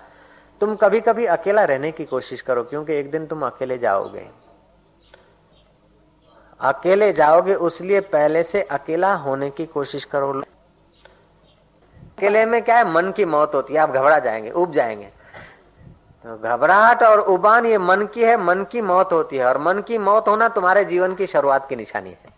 तुम 0.61 0.77
कभी 0.77 1.01
कभी 1.01 1.27
अकेला 1.27 1.64
रहने 1.64 1.92
की 1.92 2.05
कोशिश 2.05 2.40
करो, 2.40 2.62
क्योंकि 2.62 2.94
एक 2.94 3.11
दिन 3.11 3.27
तुम 3.27 3.47
अकेले 3.47 3.79
जाओगे। 3.79 4.29
अकेले 6.61 7.12
जाओगे, 7.12 7.55
उसलिए 7.55 8.01
पहले 8.01 8.42
से 8.42 8.62
अकेला 8.62 9.14
होने 9.14 9.51
की 9.51 9.66
कोशिश 9.66 10.05
करो। 10.05 10.42
अकेले 11.97 12.47
में 12.47 12.62
क्या 12.62 12.77
है? 12.77 12.92
मन 12.92 13.12
की 13.12 13.25
मौत 13.25 13.55
होती 13.55 13.75
है, 13.75 13.81
आप 13.81 13.90
घबरा 13.90 14.18
जाएँगे 14.18 14.51
उब 14.51 14.73
जाएँगे। 14.73 15.11
तो 16.24 16.37
घबराहट 16.37 17.02
और 17.02 17.20
उबान 17.20 17.66
ये 17.66 17.78
मन 17.78 18.06
की 18.06 18.24
है, 18.24 18.37
मन 18.37 18.64
की 18.64 18.80
मौत 18.80 19.12
होती 19.12 19.37
है। 19.37 19.44
और 19.44 19.58
मन 19.58 19.78
की 19.78 19.98
मौत 19.98 20.28
होना 20.28 20.48
तुम्हारे 20.48 20.84
जीवन 20.84 21.14
की 21.14 21.26
शुरुआत 21.26 21.68
की 21.68 21.76
निशानी 21.76 22.10
है। 22.10 22.34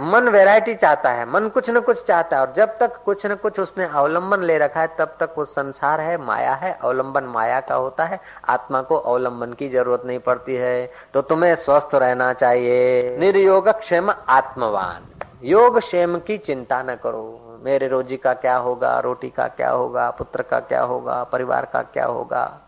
मन 0.00 0.28
वैरायटी 0.28 0.74
चाहता 0.74 1.10
है, 1.10 1.30
मन 1.30 1.48
कुछ 1.48 1.70
न 1.70 1.80
कुछ 1.80 2.04
चाहता 2.04 2.36
है। 2.36 2.46
और 2.46 2.52
जब 2.56 2.78
तक 2.78 2.96
कुछ 2.96 3.26
न 3.26 3.34
कुछ 3.34 3.60
उसने 3.60 3.84
अवलंबन 3.84 4.40
ले 4.40 4.58
रखा 4.58 4.80
है, 4.80 4.86
तब 4.98 5.16
तक 5.20 5.34
वो 5.38 5.44
संसार 5.44 6.00
है, 6.00 6.18
माया 6.18 6.54
है। 6.54 6.78
अवलंबन 6.82 7.24
माया 7.24 7.60
का 7.60 7.74
होता 7.74 8.04
है। 8.04 8.20
आत्मा 8.48 8.82
को 8.82 8.96
अवलंबन 8.96 9.52
की 9.52 9.68
ज़रूरत 9.68 10.02
नहीं 10.06 10.18
पड़ती 10.18 10.54
है। 10.54 10.92
तो 11.14 11.22
तुम्हें 11.22 11.54
स्वस्थ 11.54 11.94
रहना 11.94 12.32
चाहिए। 12.32 13.16
निर्योग 13.16 13.68
क्षेम 13.68 14.10
आत्मवान। 14.28 15.06
योग 15.42 15.78
क्षेम 15.78 16.18
की 16.18 16.38
चिंता 16.38 16.82
न 16.82 16.94
करो। 16.94 17.47
मेरे 17.58 17.88
रोजी 17.88 18.16
का 18.16 18.34
क्या 18.34 18.56
होगा, 18.56 19.00
रोटी 19.00 19.30
का 19.30 19.48
क्या 19.48 19.70
होगा, 19.70 20.10
पुत्र 20.10 20.42
का 20.42 20.60
क्या 20.60 20.82
होगा, 20.82 21.24
परिवार 21.24 21.64
का 21.64 21.82
क्या 21.82 22.06
होगा? 22.06 22.67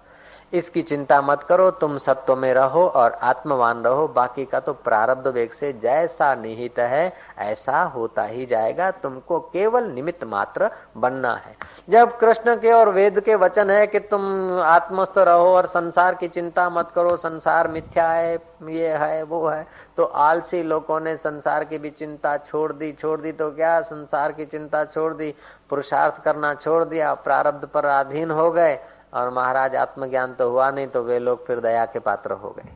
इसकी 0.52 0.82
चिंता 0.82 1.20
मत 1.20 1.42
करो, 1.42 1.70
तुम 1.70 1.96
सत्व 1.98 2.34
में 2.36 2.52
रहो 2.54 2.86
और 2.86 3.12
आत्मवान 3.12 3.82
रहो, 3.84 4.06
बाकी 4.08 4.44
का 4.44 4.60
तो 4.60 4.72
प्रारब्ध 4.74 5.26
वेग 5.26 5.52
से 5.52 5.72
जैसा 5.72 6.34
निहित 6.34 6.78
है, 6.78 7.12
ऐसा 7.38 7.82
होता 7.86 8.22
ही 8.22 8.46
जाएगा, 8.46 8.90
तुमको 8.92 9.38
केवल 9.40 9.84
निमित्त 9.84 10.24
मात्र 10.24 10.70
बनना 10.96 11.34
है। 11.36 11.56
जब 11.90 12.16
कृष्ण 12.18 12.56
के 12.56 12.72
और 12.72 12.88
वेद 12.88 13.20
के 13.20 13.34
वचन 13.34 13.70
है 13.70 13.86
कि 13.86 14.00
तुम 14.00 14.22
आत्मस्थ 14.60 15.18
रहो 15.18 15.54
और 15.56 15.66
संसार 15.68 16.14
की 16.14 16.28
चिंता 16.28 16.68
मत 16.70 16.90
करो, 16.94 17.16
संसार 17.16 17.68
मिथ्या 17.68 18.10
है, 18.10 18.34
ये 18.62 18.88
है, 18.90 19.22
वो 19.22 19.48
है 19.48 19.66
तो 19.96 20.04
आलसी 20.04 20.62
लोगों 20.62 21.00
ने 21.00 21.16
संसार 21.16 21.64
की 21.64 21.78
भी 21.78 21.90
चिंता 21.90 22.36
छोड़ 22.38 22.72
दी 22.72 22.92
छोड़ 22.92 23.20
दी 23.20 23.32
तो 23.32 23.50
क्या? 23.50 23.80
संसार 23.82 24.32
की 24.32 24.44
चिंता 24.46 24.84
छोड़ 24.84 25.12
दी, 25.14 25.34
पुरुषार्थ 25.70 26.22
करना 26.22 26.52
छोड़ 26.54 26.84
दिया, 26.84 27.12
प्रारब्ध 27.14 27.66
पर 27.66 27.84
अधीन 27.86 28.30
हो 28.30 28.50
गए। 28.50 28.78
और 29.12 29.30
महाराज 29.30 29.76
आत्मज्ञान 29.76 30.34
तो 30.34 30.50
हुआ 30.50 30.70
नहीं 30.70 30.86
तो 30.86 31.02
वे 31.02 31.18
लोग 31.18 31.46
फिर 31.46 31.60
दया 31.60 31.84
के 31.86 31.98
पात्र 32.00 32.32
हो 32.32 32.50
गए। 32.50 32.72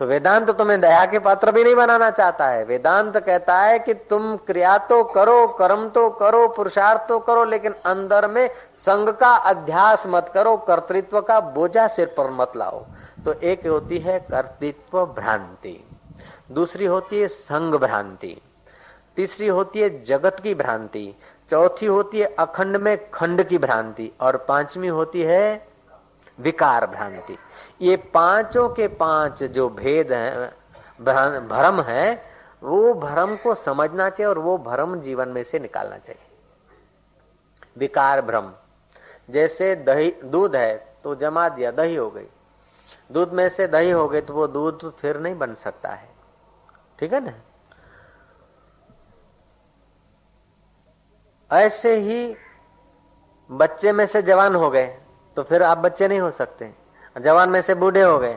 तो 0.00 0.06
वेदांत 0.06 0.46
तो 0.46 0.52
तुम्हें 0.52 0.80
दया 0.80 1.04
के 1.06 1.18
पात्र 1.18 1.52
भी 1.52 1.64
नहीं 1.64 1.74
बनाना 1.74 2.10
चाहता 2.10 2.46
है। 2.46 2.64
वेदांत 2.64 3.16
कहता 3.16 3.58
है 3.58 3.78
कि 3.78 3.94
तुम 4.10 4.36
क्रिया 4.36 4.76
तो 4.86 5.02
करो, 5.06 5.46
कर्म 5.58 5.88
तो 5.88 6.08
करो, 6.10 6.46
पुरुषार्थ 6.48 7.08
तो 7.08 7.18
करो, 7.18 7.44
लेकिन 7.44 7.74
अंदर 7.86 8.28
में 8.28 8.48
संग 8.76 9.08
का 9.14 9.34
अध्यास 9.46 10.04
मत 10.06 10.30
करो, 10.34 10.56
कर्तृत्व 10.58 11.20
का 11.20 11.40
बोझा 11.50 11.86
सिर 11.88 12.14
पर 12.16 12.30
मत 12.30 12.52
लाओ। 12.56 12.84
तो 13.24 13.32
एक 13.32 13.66
होती 13.66 13.98
है 13.98 14.18
कर्तृत्व 14.20 15.04
भ्रांति, 15.06 15.78
दूसरी 16.50 16.86
होती 16.86 17.20
है 17.20 17.28
संग 17.28 17.74
भ्रांति, 17.76 18.40
तीसरी 19.16 19.46
होती 19.48 19.80
है 19.80 20.02
जगत 20.04 20.40
की 20.40 20.54
भ्रांति 20.54 21.14
चौथी 21.50 21.86
होती 21.86 22.20
है 22.20 22.26
अखंड 22.38 22.76
में 22.76 23.10
खंड 23.10 23.42
की 23.42 23.58
भ्रांति 23.58 24.10
और 24.20 24.36
पांचवी 24.48 24.88
होती 24.88 25.22
है 25.22 25.68
विकार 26.38 26.86
भ्रांति। 26.86 27.36
ये 27.82 27.96
पाँचों 28.14 28.68
के 28.68 28.88
पाँच 28.88 29.42
जो 29.44 29.68
भेद 29.68 30.12
हैं 30.12 30.50
भ्रम 31.48 31.80
है, 31.80 32.22
वो 32.62 32.94
भ्रम 32.94 33.36
को 33.36 33.54
समझना 33.54 34.08
चाहिए 34.10 34.28
और 34.28 34.38
वो 34.38 34.56
भ्रम 34.58 35.00
जीवन 35.00 35.28
में 35.28 35.42
से 35.44 35.58
निकालना 35.58 35.98
चाहिए। 35.98 36.22
विकार 37.78 38.20
भ्रम। 38.22 38.52
जैसे 39.28 39.74
दही, 39.76 40.14
दूध 40.24 40.56
है 40.56 40.76
तो 41.04 41.14
जमा 41.14 41.48
दिया, 41.48 41.70
दही 41.70 41.96
हो 41.96 42.08
गई। 42.10 42.26
दूध 43.12 43.32
में 43.32 43.48
से 43.48 43.66
दही 43.66 43.90
हो 43.90 44.08
गई 44.08 44.20
तो 44.20 44.34
वो 44.34 44.46
दूध 44.46 44.90
फिर 44.92 45.18
नहीं 45.20 45.34
बन 45.34 45.54
सकता 45.54 45.88
है। 45.88 46.08
ठीक 46.98 47.12
है 47.12 47.24
ना? 47.24 47.32
ऐसे 51.52 51.96
ही 51.96 52.36
बच्चे 53.50 53.92
में 53.92 54.06
से 54.06 54.22
जवान 54.22 54.54
हो 54.54 54.70
गए 54.70 54.98
तो 55.36 55.42
फिर 55.42 55.62
आप 55.62 55.78
बच्चे 55.78 56.08
नहीं 56.08 56.20
हो 56.20 56.30
सकते। 56.30 56.70
जवान 57.20 57.48
में 57.48 57.62
से 57.62 57.74
बूढ़े 57.74 58.02
हो 58.02 58.18
गए 58.18 58.34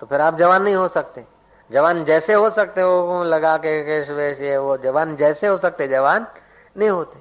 तो 0.00 0.06
फिर 0.06 0.20
आप 0.20 0.36
जवान 0.36 0.62
नहीं 0.62 0.74
हो 0.74 0.88
सकते। 0.88 1.24
जवान 1.72 2.04
जैसे 2.04 2.34
हो 2.34 2.50
सकते 2.50 2.80
हो, 2.80 3.24
लगा 3.24 3.56
के, 3.56 3.82
केश 3.82 4.10
वेश, 4.10 4.40
ये 4.40 4.56
वो, 4.56 4.76
जवान 4.76 5.16
जैसे 5.16 5.46
हो 5.46 5.58
सकते, 5.58 5.88
जवान 5.88 6.26
नहीं 6.76 6.88
होते। 6.88 7.18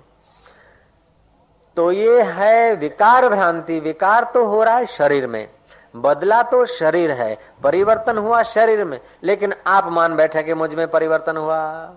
तो 1.75 1.91
ये 1.91 2.21
है 2.21 2.75
विकार 2.75 3.29
भ्रांति। 3.29 3.79
विकार 3.79 4.23
तो 4.23 4.45
हो 4.45 4.63
रहा 4.63 4.75
है 4.75 4.85
शरीर 4.85 5.27
में। 5.27 5.49
बदला 5.95 6.43
तो 6.43 6.65
शरीर 6.65 7.11
है। 7.11 7.37
परिवर्तन 7.63 8.17
हुआ 8.17 8.43
शरीर 8.43 8.83
में। 8.85 9.01
लेकिन 9.23 9.53
आप 9.67 9.87
मान 9.87 10.15
बैठे 10.15 10.43
कि 10.43 10.53
मुझमें 10.53 10.87
परिवर्तन 10.87 11.37
हुआ। 11.37 11.93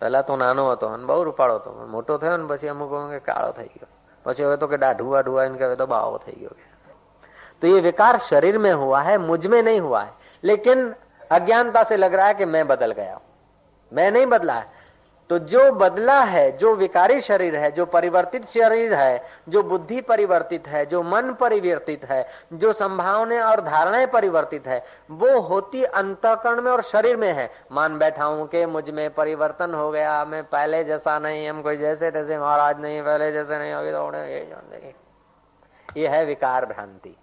પહેલાં 0.00 0.24
તો 0.24 0.36
નાનો 0.36 0.72
હતો 0.72 0.88
અને 0.88 1.06
બહુ 1.06 1.24
રૂપાળો 1.24 1.58
હતો 1.58 1.86
મોટો 1.86 2.18
થયો 2.18 2.36
ને 2.36 2.46
પછી 2.46 2.68
અમુક 2.68 2.92
કે 3.10 3.20
કાળો 3.20 3.52
થઈ 3.52 3.70
ગયો 3.74 3.90
પછી 4.24 4.44
હવે 4.44 4.56
તો 4.56 4.68
કે 4.68 4.76
ડાઢુઆ 4.76 5.12
વાઢું 5.12 5.38
આવીને 5.38 5.58
કે 5.58 5.64
હવે 5.64 5.76
તો 5.76 5.86
બાવો 5.86 6.18
થઈ 6.18 6.38
ગયો 6.40 6.54
તો 7.60 7.66
એ 7.66 7.80
વિકાર 7.80 8.14
શરીર 8.20 8.58
મેં 8.58 8.76
હુઆ 8.76 9.02
है 9.02 9.18
મુજમે 9.20 9.58
નહીં 9.62 9.82
હુઆ 9.82 10.04
हुआ 10.04 10.12
લેકિન 10.44 10.80
અજ્ઞાનતા 11.30 11.82
સે 11.82 11.96
લગ 11.96 12.00
लग 12.00 12.14
रहा 12.14 12.26
है 12.26 12.34
कि 12.34 12.44
मैं 12.44 12.64
बदल 12.68 12.92
गया 12.92 13.14
हूँ 13.14 13.26
मैं 13.92 14.10
नहीं 14.10 14.26
तो 15.30 15.38
जो 15.38 15.72
बदला 15.72 16.22
है, 16.22 16.56
जो 16.56 16.74
विकारी 16.76 17.20
शरीर 17.20 17.56
है, 17.56 17.70
जो 17.70 17.86
परिवर्तित 17.86 18.46
शरीर 18.46 18.94
है, 18.94 19.24
जो 19.48 19.62
बुद्धि 19.62 20.00
परिवर्तित 20.00 20.68
है, 20.68 20.86
जो 20.86 21.02
मन 21.02 21.32
परिवर्तित 21.40 22.04
है, 22.04 22.28
जो 22.52 22.72
संभावना 22.72 23.50
और 23.50 23.60
धारणाएँ 23.60 24.06
परिवर्तित 24.06 24.66
है, 24.66 24.84
वो 25.10 25.40
होती 25.40 25.84
अंतकरण 25.84 26.62
में 26.62 26.70
और 26.72 26.82
शरीर 26.82 27.16
में 27.16 27.32
है। 27.32 27.50
मान 27.72 27.98
बैठा 27.98 28.24
हूँ 28.24 28.48
कि 28.48 28.66
मुझमें 28.66 29.14
परिवर्तन 29.14 29.74
हो 29.74 29.90
गया, 29.90 30.24
मैं 30.24 30.44
पहले 30.44 30.84
जैसा 30.84 31.18
नहीं, 31.18 31.48
हम 31.48 31.62
कोई 31.62 31.76
जैसे 31.76 32.10
तैसे 32.10 32.38
महाराज 32.38 32.80
नहीं, 32.80 33.02
पहले 33.02 33.32
जैसे 33.32 33.58
नहीं, 33.58 33.72
अभी 33.72 33.90
तो 33.92 34.92
ये 36.00 36.08
है 36.08 36.24
विकार 36.24 36.66
भ्रांति। 36.66 37.16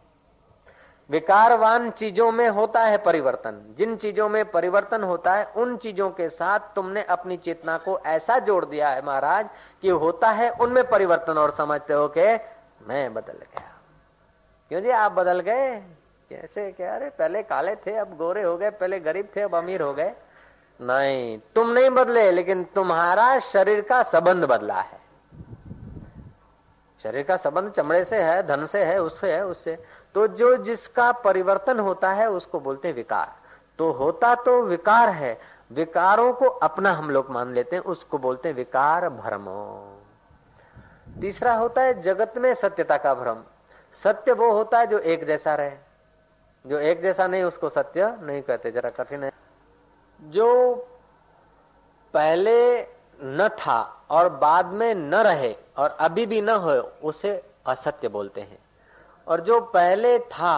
विकारवान 1.10 1.92
चीज़ों 1.92 2.32
में 2.32 2.50
होता 2.50 2.82
है 2.82 2.98
परिवर्तन। 2.98 3.76
जिन 3.78 3.96
चीज़ों 3.96 4.30
में 4.30 4.52
परिवर्तन 4.52 5.04
होता 5.04 5.34
है, 5.34 5.46
उन 5.46 5.78
चीज़ों 5.78 6.10
के 6.10 6.30
साथ 6.30 6.60
तुमने 6.76 7.04
अपनी 7.04 7.38
चेतना 7.38 7.78
को 7.78 8.00
ऐसा 8.00 8.40
जोड़ 8.40 8.66
दिया 8.66 8.90
है 8.90 9.06
महाराज 9.06 9.50
कि 9.82 9.90
होता 9.90 10.30
है 10.30 10.50
उनमें 10.50 10.90
परिवर्तन 10.90 11.34
और 11.34 11.52
समझते 11.52 11.94
हो 11.94 12.08
के 12.08 12.36
मैं 12.88 13.14
बदल 13.14 13.34
गया। 13.34 13.74
क्यों 14.70 14.82
जी 14.82 14.90
आप 14.90 15.12
बदल 15.12 15.40
गए? 15.40 15.84
कैसे? 16.30 16.72
क्या? 16.72 16.96
अरे 16.96 17.10
पहले 17.10 17.44
काले 17.44 17.76
थे, 17.76 17.96
अब 17.96 18.18
गोरे 18.18 18.42
हो 18.42 18.58
गए, 18.58 18.70
पहले 18.70 19.00
गरीब 19.00 19.30
थे, 19.36 19.42
अब 19.42 19.56
अमीर 19.56 19.82
हो 19.82 19.94
गए। 19.94 20.14
नहीं, 20.82 21.40
तुम 21.56 21.70
नहीं 21.70 21.90
बदले, 21.90 22.32
लेकिन 22.32 22.64
तुम्हारा 22.64 23.40
शरीर 23.40 23.82
का 23.82 24.04
संबंध 24.04 24.46
बदला 24.46 24.82
है। 24.82 25.08
शरीर 27.04 27.24
का 27.24 27.38
संबंध 27.38 27.72
चमड़े 27.72 28.06
से 28.06 28.22
है, 28.22 28.48
धन 28.48 28.66
से 28.66 28.84
है, 28.84 29.02
उससे 29.02 29.34
है, 29.34 29.46
उससे। 29.46 29.78
तो 30.14 30.28
जो 30.28 30.58
जिसका 30.58 31.12
परिवर्तन 31.12 31.80
होता 31.80 32.12
है, 32.12 32.30
उसको 32.30 32.60
बोलते 32.60 32.88
हैं 32.88 32.96
विकार। 32.96 33.36
तो 33.78 33.92
होता 33.92 34.36
तो 34.36 34.62
विकार 34.62 35.10
है, 35.10 35.40
विकारों 35.72 36.34
को 36.34 36.46
अपना 36.46 36.92
हम 36.92 37.10
लोग 37.10 37.30
मान 37.30 37.54
लेते 37.54 37.76
हैं, 37.76 37.84
उसको 37.84 38.18
बोलते 38.18 38.50
हैं 38.50 38.56
विकार 38.56 39.10
भ्रम। 39.10 39.46
तीसरा 41.22 41.54
होता 41.54 41.82
है 41.82 42.02
जगत 42.02 42.34
में 42.38 42.54
सत्यता 42.54 42.98
का 42.98 43.14
भ्रम। 43.14 43.44
सत्य 44.04 44.32
वो 44.32 44.52
होता 44.52 44.80
है 44.80 44.88
जो 44.88 45.00
एक 45.00 45.26
जैसा 45.26 45.56
रहे। 45.56 45.72
जो 46.66 46.80
एक 46.80 47.02
जैसा 47.02 47.28
नहीं, 47.28 47.44
उसको 47.44 47.70
सत्य 47.70 48.18
नहीं 48.22 48.42
कहते, 48.42 48.72
जरा 48.72 48.90
कठिन 48.90 49.24
है। 49.24 49.32
जो 50.22 50.76
पहले 52.14 52.82
न 53.24 53.50
था 53.52 54.06
और 54.10 54.30
बाद 54.30 54.66
में 54.66 54.96
न 54.96 55.16
रहे 55.16 55.56
और 55.78 55.90
अभी 55.90 56.26
भी 56.26 56.42
न 56.42 56.50
हो, 56.50 56.92
उसे 57.04 57.50
असत्य 57.66 58.08
बोलते 58.08 58.42
हैं। 58.42 58.67
और 59.27 59.41
जो 59.41 59.61
पहले 59.75 60.19
था 60.19 60.57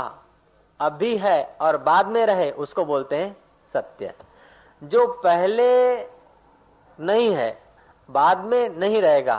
अभी 0.81 1.17
है 1.17 1.43
और 1.61 1.77
बाद 1.79 2.07
में 2.07 2.25
रहे 2.27 2.51
उसको 2.59 2.85
बोलते 2.85 3.17
हैं 3.17 3.37
सत्य 3.75 4.13
जो 4.83 5.07
पहले 5.25 5.69
नहीं 6.99 7.35
है 7.35 7.51
बाद 8.09 8.45
में 8.45 8.69
नहीं 8.79 9.03
रहेगा 9.03 9.37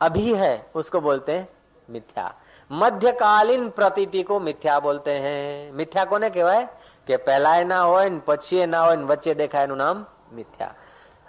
अभी 0.00 0.32
है 0.34 0.54
उसको 0.74 1.00
बोलते 1.00 1.32
हैं 1.32 1.48
मिथ्या 1.88 2.32
मध्यकालीन 2.70 3.68
प्रतीति 3.70 4.22
को 4.22 4.38
मिथ्या 4.40 4.78
बोलते 4.80 5.10
हैं 5.18 5.72
मिथ्या 5.72 6.04
कोने 6.04 6.30
કહેવાય 6.30 6.68
કે 7.08 7.16
પહેલાય 7.18 7.64
ના 7.64 7.80
હોય 7.84 8.10
ને 8.10 8.20
પછી 8.20 8.66
ના 8.66 8.80
હોય 8.80 8.96
ને 8.96 9.06
વચ્ચે 9.06 9.34
દેખાય 9.34 9.64
એનું 9.64 9.76
નામ 9.76 10.06
मिथ्या 10.32 10.68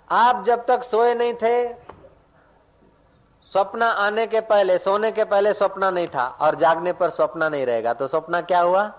आप 0.10 0.44
जब 0.46 0.66
तक 0.66 0.84
सोए 0.84 1.14
नहीं 1.16 1.34
थे 1.34 1.56
स्वप्न 3.53 3.83
आने 3.83 4.27
के 4.27 4.41
पहले, 4.41 4.79
सोने 4.79 5.13
के 5.13 5.25
पहले 5.25 5.55
स्वप्न 5.55 5.95
नहीं 5.95 6.07
था 6.07 6.27
और 6.41 6.55
जागने 6.55 6.93
पर 6.93 7.11
स्वप्न 7.11 7.45
नहीं 7.45 7.67
रहेगा। 7.67 7.93
तो 7.93 8.07
स्वप्न 8.07 8.41
क्या 8.41 8.61
हुआ? 8.61 8.93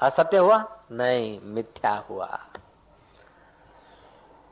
असत्य 0.00 0.36
हुआ? 0.36 0.76
नहीं, 0.92 1.40
मिथ्या 1.42 2.04
हुआ। 2.10 2.38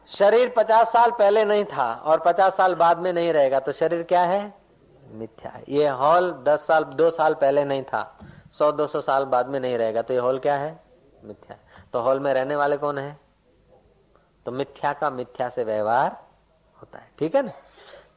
शरीर 0.07 0.55
पचास 0.57 0.93
साल 0.93 1.11
पहले 1.11 1.45
नहीं 1.45 1.65
था 1.65 1.95
और 1.95 2.21
पचास 2.21 2.57
साल 2.57 2.75
बाद 2.75 2.99
में 2.99 3.13
नहीं 3.13 3.33
रहेगा। 3.33 3.61
तो 3.61 3.73
शरीर 3.73 4.03
क्या 4.03 4.23
है? 4.23 4.55
मिथ्या। 5.11 5.61
ये 5.69 5.89
हॉल 5.89 6.33
दस 6.33 6.67
साल, 6.67 6.85
दो 6.85 7.11
साल 7.11 7.35
पहले 7.35 7.65
नहीं 7.65 7.83
था। 7.83 8.19
सौ, 8.53 8.73
दो 8.73 8.87
सौ 8.87 9.01
साल 9.01 9.25
बाद 9.25 9.47
में 9.47 9.61
नहीं 9.61 9.79
रहेगा। 9.79 10.03
तो 10.03 10.15
ये 10.15 10.21
हॉल 10.21 10.39
क्या 10.39 10.57
है? 10.57 10.81
मिथ्या। 11.25 11.57
तो 11.93 12.01
हॉल 12.01 12.21
में 12.21 12.35
रहने 12.35 12.57
वाले 12.57 12.77
कौन 12.77 12.99
है? 12.99 13.21
तो 14.47 14.53
मिथ्या 14.53 14.93
का 14.93 15.11
मिथ्या 15.11 15.49
से 15.49 15.65
व्यवहार 15.65 16.25
होता 16.83 16.99
है। 16.99 17.11
ठीक 17.19 17.35
है 17.35 17.43
ना? 17.43 17.53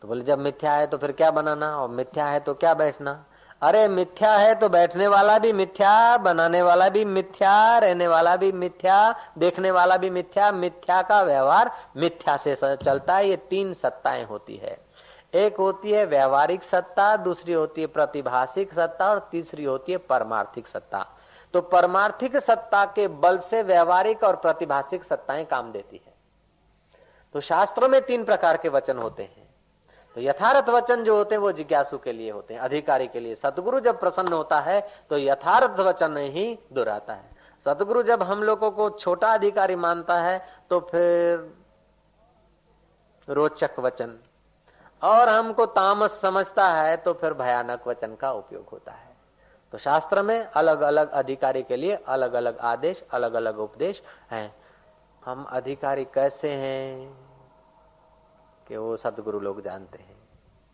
तो 0.04 0.08
बोले, 0.08 0.24
जब 0.24 0.40
मिथ्या 0.40 0.72
है 0.74 0.88
तो 0.88 0.98
फिर 0.98 1.12
क्या 1.12 1.32
बनाना 1.32 1.68
और 1.78 1.90
मिथ्या 1.90 2.26
है 2.26 2.40
तो 2.40 2.54
क्या 2.54 2.74
बैठना? 2.74 3.26
अरे, 3.62 3.88
मिथ्या 3.88 4.34
है 4.34 4.56
तो 4.56 4.70
बैठने 4.70 5.08
वाला 5.08 5.38
भी 5.40 5.54
मिथ्या, 5.54 6.18
बनाने 6.18 6.62
वाला 6.62 6.90
भी 6.90 7.06
मिथ्या, 7.06 7.78
रहने 7.78 8.08
वाला 8.08 8.36
भी 8.36 8.52
मिथ्या, 8.52 9.16
देखने 9.38 9.72
वाला 9.72 9.98
भी 9.98 10.10
मिथ्या 10.10 10.52
मिथ्या 10.52 11.02
का 11.02 11.22
व्यवहार 11.22 11.72
मिथ्या 11.98 12.38
से 12.38 12.56
चलता 12.56 13.16
है। 13.16 13.30
ये 13.30 13.36
तीन 13.36 13.74
सत्ताएँ 13.74 14.26
होती 14.26 14.56
है। 14.56 14.78
एक 15.34 15.58
होती 15.58 15.92
है 15.92 16.06
व्यवहारिक 16.06 16.64
सत्ता, 16.64 17.16
दूसरी 17.18 17.54
होती 17.54 17.82
है 17.82 17.88
प्रतिभाषिक 17.88 18.74
सत्ता 18.74 19.10
और 19.10 19.30
तीसरी 19.32 19.64
होती 19.64 19.92
है 19.92 19.98
परमार्थिक 19.98 20.68
सत्ता। 20.68 21.06
तो 21.54 21.62
परमार्थिक 21.62 22.38
सत्ता 22.38 22.86
के 22.86 23.08
बल 23.08 23.38
से 23.38 23.64
व्यवहारिक 23.64 24.24
और 24.24 24.36
प्रतिभाषिक 24.36 25.04
सत्ताएँ 25.04 25.46
काम 25.46 25.72
देती 25.72 26.02
है। 26.08 26.14
तो 27.34 27.42
शास्त्रों 27.42 27.90
में 27.90 28.02
तीन 28.02 28.26
प्रकार 28.26 28.58
के 28.58 28.70
वचन 28.70 28.98
होते 28.98 29.24
हैं। 29.24 29.43
तो 30.16 30.22
यथार्थ 30.22 30.70
वचन 30.70 31.04
जो 31.04 31.16
होते 31.18 31.36
हैं, 31.36 31.42
वो 31.42 31.52
जिज्ञासु 31.52 31.98
के 31.98 32.12
लिए 32.12 32.32
होते 32.32 32.54
हैं, 32.54 32.62
अधिकारी 32.62 33.08
के 33.08 33.20
लिए। 33.20 33.36
सतगुरु 33.36 33.80
जब 33.80 34.00
प्रसन्न 34.00 34.34
होता 34.34 34.60
है 34.60 34.80
तो 35.10 35.18
यथार्थ 35.18 35.80
वचन 35.80 36.18
ही 36.18 36.58
दोहराता 36.74 37.14
है। 37.14 37.32
सतगुरु 37.66 38.04
जब 38.04 38.24
हम 38.24 38.44
लोगों 38.44 38.72
को 38.72 38.90
छोटा 38.92 39.34
अधिकारी 39.34 39.76
मानता 39.78 40.20
है 40.22 40.38
तो 40.70 40.80
फिर 40.82 41.52
रोचक 43.28 43.80
वचन। 43.80 44.18
और 45.02 45.30
हमको 45.30 45.66
तामस 45.68 46.20
समझता 46.22 46.68
है 46.70 46.96
तो 46.98 47.14
फिर 47.14 47.34
भयानक 47.34 47.88
वचन 47.88 48.16
का 48.16 48.32
उपयोग 48.32 48.70
होता 48.72 48.92
है। 48.92 49.12
तो 49.74 49.78
शास्त्र 49.78 50.22
में 50.22 50.40
अलग 50.46 50.82
अलग 50.82 51.12
अधिकारी 51.12 51.64
के 51.64 51.76
लिए 51.76 51.98
अलग 52.08 52.34
अलग 52.34 52.58
आदेश 52.64 53.04
अलग 53.12 53.34
अलग 53.34 53.60
उपदेश 53.60 54.02
हैं। 54.32 54.54
हम 55.24 55.44
अधिकारी 55.44 56.04
कैसे 56.06 56.50
हैं? 56.50 57.23
कि 58.74 58.78
वो 58.78 58.98
सदगुरु 58.98 59.40
लोग 59.40 59.62
जानते 59.62 59.98
हैं। 59.98 60.16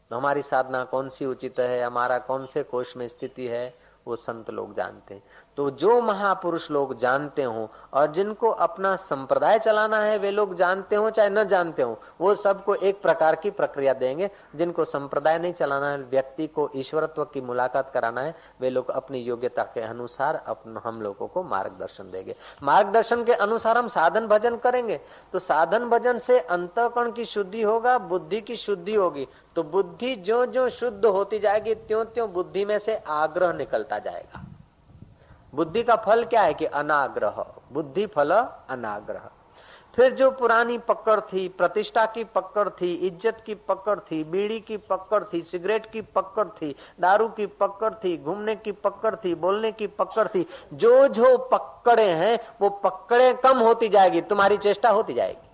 तो 0.10 0.16
हमारी 0.16 0.42
साधना 0.42 0.84
कौन 0.84 1.10
सी 1.10 1.26
उचित 1.26 1.60
है? 1.60 1.84
हमारा 1.84 2.20
कौन 2.20 2.46
से 2.46 2.64
कोष 2.64 2.98
में 2.98 3.08
स्थिति 3.08 3.48
है? 3.48 3.76
वो 4.08 4.16
संत 4.16 4.50
लोग 4.50 4.76
जानते 4.76 5.14
हैं। 5.14 5.24
तो 5.60 5.70
जो 5.70 6.02
महापुरुष 6.02 6.72
लोग 6.72 7.00
जानते 7.00 7.44
हो 7.44 7.70
और 7.94 8.12
जिनको 8.12 8.50
अपना 8.50 8.96
संप्रदाय 8.96 9.60
चलाना 9.60 10.00
है, 10.00 10.18
वे 10.18 10.32
लोग 10.32 10.56
जानते 10.56 10.96
हो 10.96 11.10
चाहे 11.10 11.30
न 11.30 11.44
जानते 11.44 11.82
हो, 11.82 12.02
वो 12.22 12.36
सबको 12.36 12.76
एक 12.76 13.02
प्रकार 13.02 13.36
की 13.36 13.50
प्रक्रिया 13.50 13.94
देंगे। 13.94 14.30
जिनको 14.56 14.86
संप्रदाय 14.86 15.40
नहीं 15.40 15.54
चलाना 15.54 15.90
है, 15.90 15.98
व्यक्ति 15.98 16.48
को 16.48 16.70
ईश्वरत्व 16.76 17.26
की 17.26 17.42
मुलाकात 17.42 17.92
कराना 17.94 18.22
है, 18.22 18.36
वे 18.62 18.70
लोग 18.70 18.90
अपनी 18.90 19.20
योग्यता 19.20 19.64
के 19.64 19.82
अनुसार 19.82 20.36
अपन, 20.36 20.82
हम 20.84 21.02
लोगों 21.02 21.28
को 21.28 21.44
मार्गदर्शन 21.44 22.12
देंगे। 22.12 22.36
मार्गदर्शन 22.64 23.24
के 23.24 23.34
अनुसार 23.34 23.78
हम 23.78 23.88
साधन 23.88 24.28
भजन 24.28 24.56
करेंगे। 24.56 25.00
तो 25.34 25.40
साधन 25.40 25.90
भजन 25.90 26.18
से 26.18 26.40
अंतकरण 26.40 27.12
की 27.12 27.26
शुद्धि 27.26 27.62
होगा, 27.62 27.98
बुद्धि 27.98 28.42
की 28.42 28.56
शुद्धि 28.56 28.96
होगी। 28.96 29.28
तो 29.56 29.64
बुद्धि 29.64 30.16
जो 30.16 30.46
जो 30.46 30.70
शुद्ध 30.70 31.06
होती 31.06 31.40
जाएगी 31.40 31.76
त्यों 31.76 32.06
त्यों 32.06 32.32
बुद्धि 32.32 32.66
में 32.66 32.80
से 32.80 32.96
आग्रह 32.96 33.54
निकलता 33.54 34.00
जाएगा। 34.00 34.46
बुद्धि 35.56 35.84
का 35.84 35.96
फल 35.96 36.24
क्या 36.24 36.42
है 36.42 36.54
कि 36.54 36.66
अनाग्रह? 36.66 37.46
बुद्धि 37.74 38.06
फल 38.06 38.32
अनाग्रह। 38.70 39.30
फिर 39.96 40.14
जो 40.14 40.32
पुरानी 40.32 40.78
पकड़ 40.78 41.20
थी, 41.20 41.48
प्रतिष्ठा 41.50 42.06
की 42.06 42.24
पकड़ 42.24 42.70
थी, 42.70 42.94
इज़्ज़त 42.94 43.44
की 43.46 43.56
पकड़ 43.56 44.00
थी, 44.00 44.24
बीड़ी 44.24 44.60
की 44.60 44.78
पकड़ 44.78 45.24
थी, 45.24 45.42
सिगरेट 45.42 45.92
की 45.92 46.02
पकड़ 46.02 46.48
थी, 46.48 46.76
दारू 47.00 47.28
की 47.30 47.46
पकड़ 47.46 47.94
थी, 47.94 48.18
घूमने 48.18 48.56
की 48.56 48.72
पकड़ 48.72 49.16
थी, 49.16 49.36
बोलने 49.36 49.72
की 49.72 49.88
पकड़ 49.88 50.28
थी, 50.28 50.46
जो 50.74 51.08
जो 51.08 51.38
पकड़े 51.38 52.10
हैं, 52.10 52.40
वो 52.62 52.70
पकड़े 52.70 53.34
कम 53.34 53.60
होती 53.60 53.90
जाएगी, 53.90 54.22
तुम्हारी 54.22 54.58
चेष्टा 54.58 54.90
होती 54.90 55.14
जाएगी। 55.14 55.50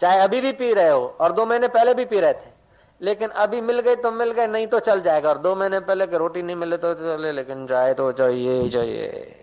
चाहे 0.00 0.20
अभी 0.20 0.40
भी 0.40 0.52
पी 0.52 0.72
रहे 0.74 0.88
हो, 0.88 1.16
और 1.20 1.32
दो 1.32 1.46
महीने 1.46 1.68
पहले 1.68 1.94
भी 1.94 2.04
पी 2.04 2.20
रहे 2.20 2.32
थे। 2.32 2.57
लेकिन 3.00 3.28
अभी 3.28 3.60
मिल 3.60 3.80
गए 3.80 3.96
तो 3.96 4.10
मिल 4.10 4.32
गए 4.32 4.46
नहीं 4.46 4.66
तो 4.66 4.78
चल 4.80 5.00
जाएगा। 5.00 5.28
और 5.28 5.38
दो 5.38 5.54
महीने 5.54 5.80
पहले 5.80 6.06
के 6.06 6.18
रोटी 6.18 6.42
नहीं 6.42 6.56
मिले 6.56 6.76
तो 6.76 6.94
चले, 6.94 7.32
लेकिन 7.32 7.66
जाए 7.66 7.94
तो 7.94 8.10
चाहिए 8.12 8.68
चाहिए। 8.70 9.34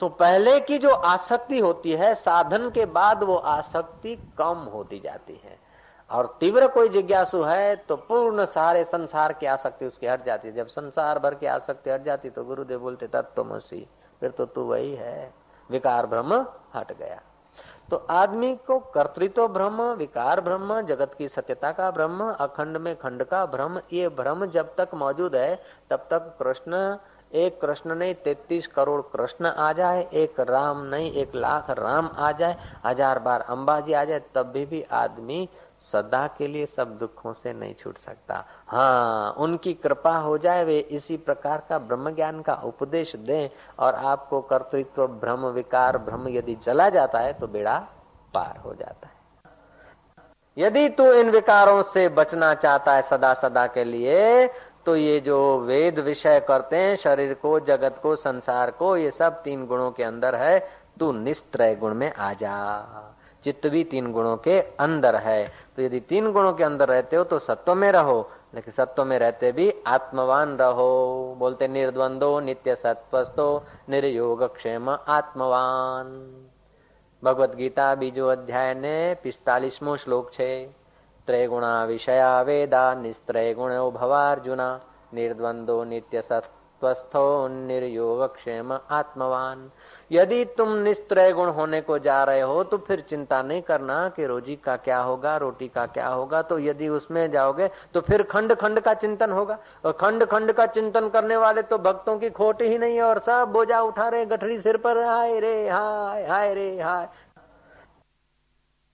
तो 0.00 0.08
पहले 0.08 0.58
की 0.60 0.78
जो 0.78 0.90
आसक्ति 0.90 1.58
होती 1.58 1.92
है, 1.92 2.14
साधन 2.14 2.70
के 2.70 2.86
बाद 2.86 3.22
वो 3.22 3.36
आसक्ति 3.36 4.16
कम 4.38 4.68
होती 4.72 5.00
जाती 5.00 5.40
है। 5.44 5.58
और 6.10 6.26
तीव्र 6.40 6.66
कोई 6.68 6.88
जिज्ञासु 6.88 7.42
है 7.42 7.76
तो 7.76 7.96
पूर्ण 7.98 8.44
सारे 8.44 8.84
संसार 8.84 9.32
की 9.32 9.46
आसक्ति 9.46 9.86
उसकी 9.86 10.06
हट 10.06 10.24
जाती 10.24 10.48
है। 10.48 10.54
जब 10.54 10.66
संसार 10.68 11.18
भर 11.18 11.34
की 11.34 11.46
आसक्ति 11.46 11.90
हट 11.90 12.04
जाती 12.04 12.30
तो 12.30 12.44
गुरुदेव 12.44 12.80
बोलते 12.80 13.06
तत्व 13.06 13.58
फिर 14.20 14.30
तो 14.30 14.44
तू 14.46 14.62
वही 14.62 14.94
है। 14.94 15.32
विकार 15.70 16.06
भ्रम 16.06 16.34
हट 16.74 16.92
गया। 16.92 17.20
तो 17.94 17.98
आदमी 18.10 18.54
को 18.66 18.78
कर्तृत्व 18.94 19.46
ब्रह्म 19.48 19.82
विकार 19.94 20.40
ब्रह्म 20.40 20.80
जगत 20.82 21.12
की 21.18 21.28
सत्यता 21.28 21.70
का 21.72 21.90
ब्रह्म 21.90 22.24
अखंड 22.40 22.76
में 22.76 22.94
खंड 22.98 23.22
का 23.24 23.44
भ्रम 23.46 23.78
ये 23.92 24.08
भ्रम 24.16 24.44
जब 24.46 24.74
तक 24.78 24.94
मौजूद 24.94 25.34
है 25.34 25.54
तब 25.90 26.06
तक 26.10 26.34
कृष्ण 26.38 26.80
एक 27.32 27.60
कृष्ण 27.60 27.94
नहीं 27.94 28.14
तैतीस 28.24 28.66
करोड़ 28.66 29.00
कृष्ण 29.12 29.46
आ 29.46 29.72
जाए 29.72 30.02
एक 30.14 30.40
राम 30.48 30.82
नहीं 30.86 31.12
एक 31.22 31.34
लाख 31.36 31.70
राम 31.78 32.08
आ 32.08 32.32
जाए 32.32 32.56
हज़ार 32.84 33.18
बार 33.20 33.40
अंबाजी 33.48 33.92
आ 33.92 34.04
जाए 34.04 34.22
तब 34.34 34.50
भी, 34.52 34.64
भी 34.66 34.82
आदमी 34.94 35.48
सदा 35.84 36.26
के 36.38 36.46
लिए 36.46 36.66
सब 36.66 36.96
दुखों 36.98 37.32
से 37.32 37.52
नहीं 37.52 37.74
छूट 37.74 37.98
सकता। 37.98 38.44
हाँ 38.68 39.32
उनकी 39.38 39.72
कृपा 39.74 40.16
हो 40.18 40.36
जाए, 40.38 40.64
वे 40.64 40.78
इसी 40.78 41.16
प्रकार 41.16 41.62
का 41.68 41.78
ब्रह्म 41.80 42.14
ज्ञान 42.14 42.40
का 42.42 42.54
उपदेश 42.64 43.14
दें 43.16 43.48
और 43.78 43.94
आपको 43.94 44.40
कर्तृत्व, 44.42 45.06
भ्रम, 45.06 45.46
विकार, 45.46 45.98
भ्रम 45.98 46.28
यदि 46.28 46.54
चला 46.56 46.88
जाता 46.88 47.18
है 47.18 47.32
तो 47.32 47.46
बेड़ा 47.46 47.78
पार 48.34 48.56
हो 48.56 48.74
जाता 48.74 49.06
है। 49.06 49.12
यदि 50.56 50.88
तू 50.88 51.12
इन 51.12 51.30
विकारों 51.30 51.82
से 51.82 52.08
बचना 52.08 52.54
चाहता 52.54 52.94
है 52.94 53.02
सदा 53.02 53.34
सदा 53.34 53.66
के 53.66 53.84
लिए 53.84 54.46
तो 54.86 54.94
ये 54.96 55.20
जो 55.20 55.58
वेद 55.60 55.98
विषय 55.98 56.40
करते 56.40 56.76
हैं, 56.76 56.96
शरीर 56.96 57.32
को, 57.34 57.58
जगत 57.60 57.98
को, 58.02 58.14
संसार 58.16 58.70
को, 58.70 58.96
ये 58.96 59.10
सब 59.10 59.42
तीन 59.42 59.64
गुणों 59.66 59.90
के 59.90 60.02
अंदर 60.04 60.34
है, 60.34 60.58
तू 60.98 61.10
निस्त्रय 61.12 61.74
गुण 61.74 61.94
में 61.94 62.12
आ 62.12 62.32
जा। 62.32 63.16
चित्त 63.43 63.67
भी 63.67 63.83
तीन 63.83 64.11
गुणों 64.11 64.35
के 64.37 64.59
अंदर 64.79 65.15
है 65.17 65.41
तो 65.75 65.81
यदि 65.81 65.99
तीन 66.09 66.31
गुणों 66.31 66.53
के 66.53 66.63
अंदर 66.63 66.87
रहते 66.87 67.15
हो 67.15 67.23
तो 67.23 67.39
सत्व 67.39 67.75
में 67.75 67.91
रहो 67.91 68.19
लेकिन 68.55 68.73
सत्व 68.73 69.03
में 69.05 69.17
रहते 69.19 69.51
भी 69.51 69.71
आत्मवान 69.87 70.57
रहो 70.57 70.89
बोलते 71.39 71.67
निर्द्वंदो 71.67 72.39
नित्य 72.39 72.75
सत्वस्तो 72.75 73.47
निर्योग 73.89 74.43
क्षेम 74.55 74.89
आत्मवान 74.89 76.11
भगवत 77.23 77.55
गीता 77.55 77.93
बीजो 77.95 78.27
अध्याय 78.29 78.73
ने 78.75 78.97
पिस्तालीसमो 79.23 79.95
श्लोक 79.97 80.33
छे 80.33 80.51
ત્રૈગુણા 81.27 81.79
વિષયા 81.85 82.29
વેદા 82.43 82.85
નિસ્ત્રય 83.01 83.49
ગુણો 83.57 83.89
ભવાર્જુના 83.91 84.69
निर्द्वंदो 85.17 85.75
नित्य 85.83 86.17
सत्वस्थो 86.21 87.21
निर्योग 87.69 88.19
क्षेम 88.33 88.69
आत्मवान 88.91 89.59
यदि 90.10 90.44
तुम 90.56 90.72
निस्त्रय 90.78 91.32
गुण 91.32 91.48
होने 91.50 91.80
को 91.80 91.98
जा 91.98 92.22
रहे 92.24 92.40
हो 92.42 92.62
तो 92.64 92.78
फिर 92.78 93.00
चिंता 93.00 93.40
नहीं 93.42 93.62
करना 93.62 94.08
कि 94.08 94.26
रोजी 94.26 94.56
का 94.56 94.76
क्या 94.78 94.98
होगा, 94.98 95.36
रोटी 95.36 95.68
का 95.68 95.86
क्या 95.88 96.08
होगा। 96.08 96.42
तो 96.42 96.58
यदि 96.58 96.88
उसमें 96.90 97.30
जाओगे 97.30 97.68
तो 97.94 98.00
फिर 98.00 98.22
खंड 98.24 98.54
खंड 98.54 98.80
का 98.80 98.94
चिंतन 98.94 99.30
होगा। 99.30 99.58
और 99.84 99.92
खंड 100.00 100.24
खंड 100.24 100.52
का 100.52 100.66
चिंतन 100.68 101.08
करने 101.08 101.36
वाले 101.36 101.62
तो 101.64 101.78
भक्तों 101.80 102.18
की 102.18 102.30
खोट 102.32 102.62
ही 102.62 102.78
नहीं 102.78 102.96
है 102.96 103.02
और 103.02 103.18
सब 103.20 103.52
बोझा 103.52 103.80
उठा 103.82 104.08
रहे 104.08 104.24
गठरी 104.26 104.58
सिर 104.58 104.76
पर, 104.76 105.02
हाय 105.02 105.38
रे, 105.40 105.68
हाय 105.68 106.26
हाय 106.26 106.54
रे, 106.54 106.80
हाय। 106.80 107.08